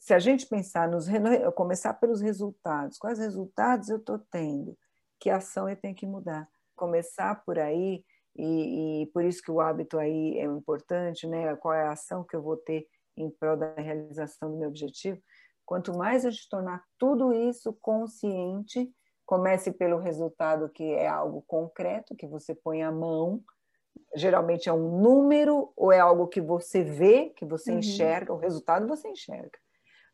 se 0.00 0.14
a 0.14 0.18
gente 0.18 0.46
pensar 0.46 0.88
nos 0.88 1.06
começar 1.54 1.94
pelos 1.94 2.20
resultados, 2.20 2.98
quais 2.98 3.18
resultados 3.18 3.88
eu 3.88 3.98
estou 3.98 4.18
tendo? 4.30 4.76
Que 5.20 5.30
ação 5.30 5.68
eu 5.68 5.76
tenho 5.76 5.94
que 5.94 6.06
mudar? 6.06 6.48
Começar 6.74 7.42
por 7.44 7.58
aí 7.58 8.04
e, 8.38 9.02
e, 9.02 9.06
por 9.06 9.24
isso 9.24 9.42
que 9.42 9.50
o 9.50 9.60
hábito 9.60 9.98
aí 9.98 10.38
é 10.38 10.44
importante, 10.44 11.26
né? 11.26 11.56
Qual 11.56 11.72
é 11.72 11.84
a 11.84 11.92
ação 11.92 12.22
que 12.22 12.36
eu 12.36 12.42
vou 12.42 12.56
ter 12.56 12.86
em 13.16 13.30
prol 13.30 13.56
da 13.56 13.74
realização 13.76 14.50
do 14.50 14.58
meu 14.58 14.68
objetivo? 14.68 15.18
Quanto 15.64 15.96
mais 15.96 16.24
a 16.24 16.30
gente 16.30 16.48
tornar 16.48 16.84
tudo 16.98 17.32
isso 17.32 17.72
consciente, 17.80 18.92
comece 19.24 19.72
pelo 19.72 19.98
resultado 19.98 20.68
que 20.68 20.84
é 20.84 21.08
algo 21.08 21.42
concreto, 21.46 22.14
que 22.14 22.26
você 22.26 22.54
põe 22.54 22.82
a 22.82 22.92
mão, 22.92 23.42
geralmente 24.14 24.68
é 24.68 24.72
um 24.72 25.00
número 25.00 25.72
ou 25.76 25.92
é 25.92 25.98
algo 25.98 26.26
que 26.26 26.40
você 26.40 26.82
vê, 26.82 27.30
que 27.30 27.44
você 27.44 27.72
uhum. 27.72 27.78
enxerga, 27.78 28.32
o 28.32 28.38
resultado 28.38 28.86
você 28.86 29.08
enxerga. 29.08 29.58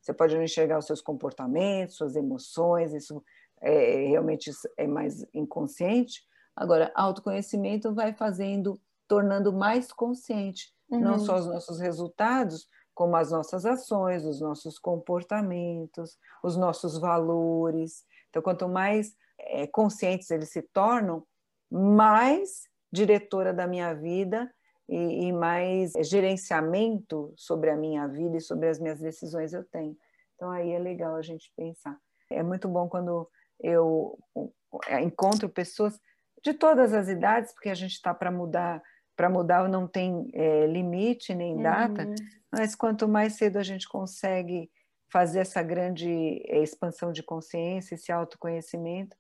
Você 0.01 0.13
pode 0.13 0.35
não 0.35 0.43
enxergar 0.43 0.79
os 0.79 0.87
seus 0.87 1.01
comportamentos, 1.01 1.97
suas 1.97 2.17
emoções, 2.17 2.93
isso 2.93 3.23
é, 3.61 4.07
realmente 4.09 4.51
é 4.77 4.87
mais 4.87 5.25
inconsciente. 5.33 6.23
Agora, 6.57 6.91
autoconhecimento 6.95 7.95
vai 7.95 8.13
fazendo, 8.13 8.81
tornando 9.07 9.53
mais 9.53 9.93
consciente 9.93 10.73
uhum. 10.91 11.01
não 11.01 11.19
só 11.19 11.37
os 11.37 11.47
nossos 11.47 11.81
resultados, 11.81 12.69
como 12.95 13.17
as 13.17 13.31
nossas 13.31 13.65
ações, 13.65 14.25
os 14.25 14.41
nossos 14.41 14.79
comportamentos, 14.79 16.19
os 16.43 16.57
nossos 16.57 16.99
valores. 16.99 18.05
Então, 18.29 18.43
quanto 18.43 18.69
mais 18.69 19.17
é, 19.39 19.67
conscientes 19.67 20.31
eles 20.31 20.51
se 20.51 20.63
tornam, 20.63 21.25
mais 21.71 22.65
diretora 22.93 23.53
da 23.53 23.67
minha 23.67 23.95
vida 23.95 24.53
e, 24.89 25.27
e, 25.27 25.33
mais 25.33 25.93
gerenciamento 26.03 27.33
sobre 27.37 27.71
a 27.71 27.77
minha 27.77 28.07
vida 28.07 28.37
e 28.37 28.41
sobre 28.41 28.69
as 28.69 28.79
minhas 28.79 29.01
decisões 29.01 29.53
eu 29.53 29.65
tenho. 29.65 29.97
Então, 30.35 30.51
aí 30.51 30.73
é 30.73 30.79
legal 30.79 31.15
a 31.17 31.23
gente 31.23 31.51
pensar. 31.57 31.97
É 32.31 32.43
muito 32.43 32.69
bom 32.69 32.89
quando 32.89 33.29
eu 33.61 34.19
é, 34.89 35.01
encontro 35.01 35.49
pessoas 35.49 35.99
de 36.43 36.53
todas 36.53 36.93
as 36.93 37.09
idades, 37.09 37.53
porque 37.53 37.69
a 37.69 37.75
gente 37.75 37.93
está 37.93 38.13
para 38.13 38.31
mudar, 38.31 38.83
para 39.17 39.31
mudar 39.31 39.69
não 39.69 39.87
tem 39.87 40.29
é, 40.35 40.67
limite 40.67 41.35
nem 41.35 41.63
data, 41.63 42.05
uhum. 42.05 42.15
mas 42.51 42.75
quanto 42.75 43.07
mais 43.07 43.35
cedo 43.35 43.59
a 43.59 43.63
gente 43.63 43.89
consegue 43.89 44.71
fazer 45.11 45.41
essa 45.41 45.63
grande 45.63 46.43
é, 46.47 46.63
expansão 46.63 47.13
de 47.13 47.23
consciência, 47.23 47.95
esse 47.95 48.11
autoconhecimento, 48.11 49.17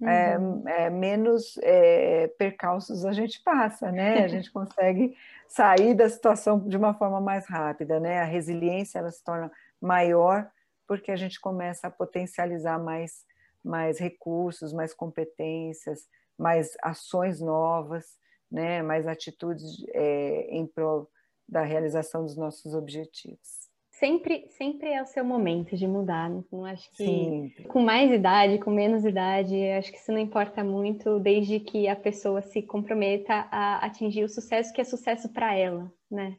uhum. 0.00 0.08
é, 0.08 0.84
é, 0.84 0.90
menos 0.90 1.58
é, 1.62 2.28
percalços 2.38 3.04
a 3.04 3.12
gente 3.12 3.42
passa, 3.42 3.90
né? 3.92 4.24
A 4.24 4.28
gente 4.28 4.50
consegue 4.50 5.16
sair 5.46 5.94
da 5.94 6.08
situação 6.08 6.58
de 6.60 6.76
uma 6.76 6.94
forma 6.94 7.20
mais 7.20 7.46
rápida, 7.46 8.00
né? 8.00 8.20
A 8.20 8.24
resiliência 8.24 8.98
ela 8.98 9.10
se 9.10 9.22
torna 9.22 9.50
maior 9.80 10.50
porque 10.86 11.10
a 11.10 11.16
gente 11.16 11.40
começa 11.40 11.86
a 11.86 11.90
potencializar 11.90 12.78
mais, 12.78 13.24
mais 13.62 13.98
recursos, 13.98 14.72
mais 14.72 14.94
competências, 14.94 16.08
mais 16.38 16.76
ações 16.82 17.40
novas, 17.40 18.16
né? 18.50 18.82
Mais 18.82 19.06
atitudes 19.06 19.84
é, 19.92 20.48
em 20.50 20.66
prol 20.66 21.10
da 21.48 21.62
realização 21.62 22.24
dos 22.24 22.36
nossos 22.36 22.74
objetivos 22.74 23.67
sempre, 23.98 24.46
sempre 24.50 24.90
é 24.90 25.02
o 25.02 25.06
seu 25.06 25.24
momento 25.24 25.76
de 25.76 25.86
mudar. 25.86 26.30
Não 26.50 26.64
acho 26.64 26.88
que 26.92 27.04
Sim. 27.04 27.52
com 27.68 27.82
mais 27.82 28.10
idade, 28.10 28.58
com 28.58 28.70
menos 28.70 29.04
idade, 29.04 29.56
acho 29.72 29.90
que 29.90 29.98
isso 29.98 30.12
não 30.12 30.18
importa 30.18 30.64
muito, 30.64 31.18
desde 31.18 31.60
que 31.60 31.88
a 31.88 31.96
pessoa 31.96 32.40
se 32.40 32.62
comprometa 32.62 33.48
a 33.50 33.84
atingir 33.84 34.24
o 34.24 34.28
sucesso 34.28 34.72
que 34.72 34.80
é 34.80 34.84
sucesso 34.84 35.32
para 35.32 35.54
ela, 35.54 35.92
né? 36.10 36.36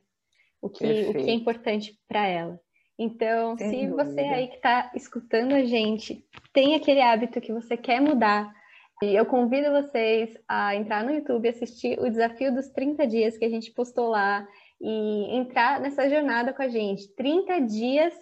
O 0.61 0.69
que, 0.69 0.83
o 0.83 1.13
que 1.13 1.29
é 1.29 1.33
importante 1.33 1.97
para 2.07 2.25
ela. 2.27 2.59
Então, 2.97 3.57
Sem 3.57 3.69
se 3.69 3.87
dúvida. 3.87 4.05
você 4.05 4.19
aí 4.19 4.47
que 4.47 4.55
está 4.55 4.91
escutando 4.93 5.53
a 5.53 5.63
gente 5.63 6.25
tem 6.51 6.75
aquele 6.75 7.01
hábito 7.01 7.39
que 7.39 7.53
você 7.53 7.77
quer 7.77 8.01
mudar, 8.01 8.53
eu 9.01 9.25
convido 9.25 9.71
vocês 9.71 10.37
a 10.45 10.75
entrar 10.75 11.05
no 11.05 11.11
YouTube 11.11 11.45
e 11.45 11.49
assistir 11.49 11.97
o 11.99 12.09
desafio 12.09 12.53
dos 12.53 12.67
30 12.67 13.07
dias 13.07 13.37
que 13.37 13.45
a 13.45 13.49
gente 13.49 13.71
postou 13.71 14.09
lá 14.09 14.45
e 14.81 15.35
entrar 15.35 15.79
nessa 15.79 16.09
jornada 16.09 16.53
com 16.53 16.61
a 16.61 16.69
gente. 16.69 17.07
30 17.15 17.61
dias 17.61 18.13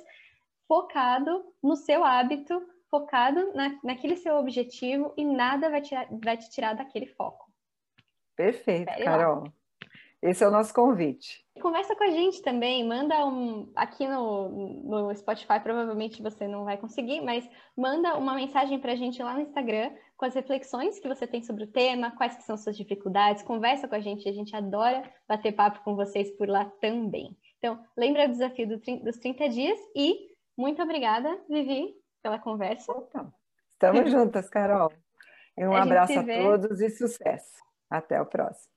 focado 0.67 1.43
no 1.63 1.75
seu 1.75 2.03
hábito, 2.03 2.61
focado 2.89 3.53
na, 3.53 3.79
naquele 3.83 4.15
seu 4.15 4.35
objetivo 4.35 5.13
e 5.17 5.23
nada 5.23 5.69
vai, 5.69 5.81
tirar, 5.81 6.07
vai 6.23 6.37
te 6.37 6.49
tirar 6.49 6.73
daquele 6.73 7.07
foco. 7.07 7.51
Perfeito, 8.35 8.91
Carol. 9.03 9.43
Lá. 9.43 9.53
Esse 10.27 10.43
é 10.43 10.47
o 10.47 10.51
nosso 10.51 10.73
convite. 10.73 11.45
Conversa 11.61 11.95
com 11.95 12.03
a 12.03 12.09
gente 12.09 12.41
também, 12.41 12.85
manda 12.85 13.25
um. 13.25 13.71
Aqui 13.75 14.05
no, 14.05 14.49
no 14.83 15.15
Spotify, 15.15 15.59
provavelmente 15.63 16.21
você 16.21 16.47
não 16.47 16.65
vai 16.65 16.77
conseguir, 16.77 17.21
mas 17.21 17.49
manda 17.75 18.17
uma 18.17 18.35
mensagem 18.35 18.77
para 18.77 18.91
a 18.91 18.95
gente 18.95 19.23
lá 19.23 19.33
no 19.33 19.39
Instagram 19.39 19.91
com 20.17 20.25
as 20.25 20.35
reflexões 20.35 20.99
que 20.99 21.07
você 21.07 21.25
tem 21.25 21.41
sobre 21.41 21.63
o 21.63 21.71
tema, 21.71 22.11
quais 22.11 22.35
que 22.35 22.43
são 22.43 22.57
suas 22.57 22.75
dificuldades, 22.75 23.41
conversa 23.41 23.87
com 23.87 23.95
a 23.95 24.01
gente, 24.01 24.27
a 24.27 24.33
gente 24.33 24.53
adora 24.53 25.09
bater 25.27 25.53
papo 25.53 25.81
com 25.83 25.95
vocês 25.95 26.29
por 26.31 26.49
lá 26.49 26.65
também. 26.81 27.37
Então, 27.57 27.79
lembra 27.95 28.27
do 28.27 28.33
desafio 28.33 28.67
do, 28.67 28.77
dos 28.77 29.17
30 29.17 29.47
dias 29.47 29.79
e 29.95 30.35
muito 30.57 30.81
obrigada, 30.81 31.39
Vivi, 31.49 31.95
pela 32.21 32.37
conversa. 32.37 32.91
Então, 32.91 33.31
estamos 33.71 34.09
juntas, 34.11 34.49
Carol. 34.49 34.91
E 35.57 35.65
um 35.65 35.73
a 35.73 35.83
abraço 35.83 36.19
a 36.19 36.23
todos 36.23 36.81
e 36.81 36.89
sucesso. 36.89 37.55
Até 37.89 38.21
o 38.21 38.25
próximo. 38.25 38.76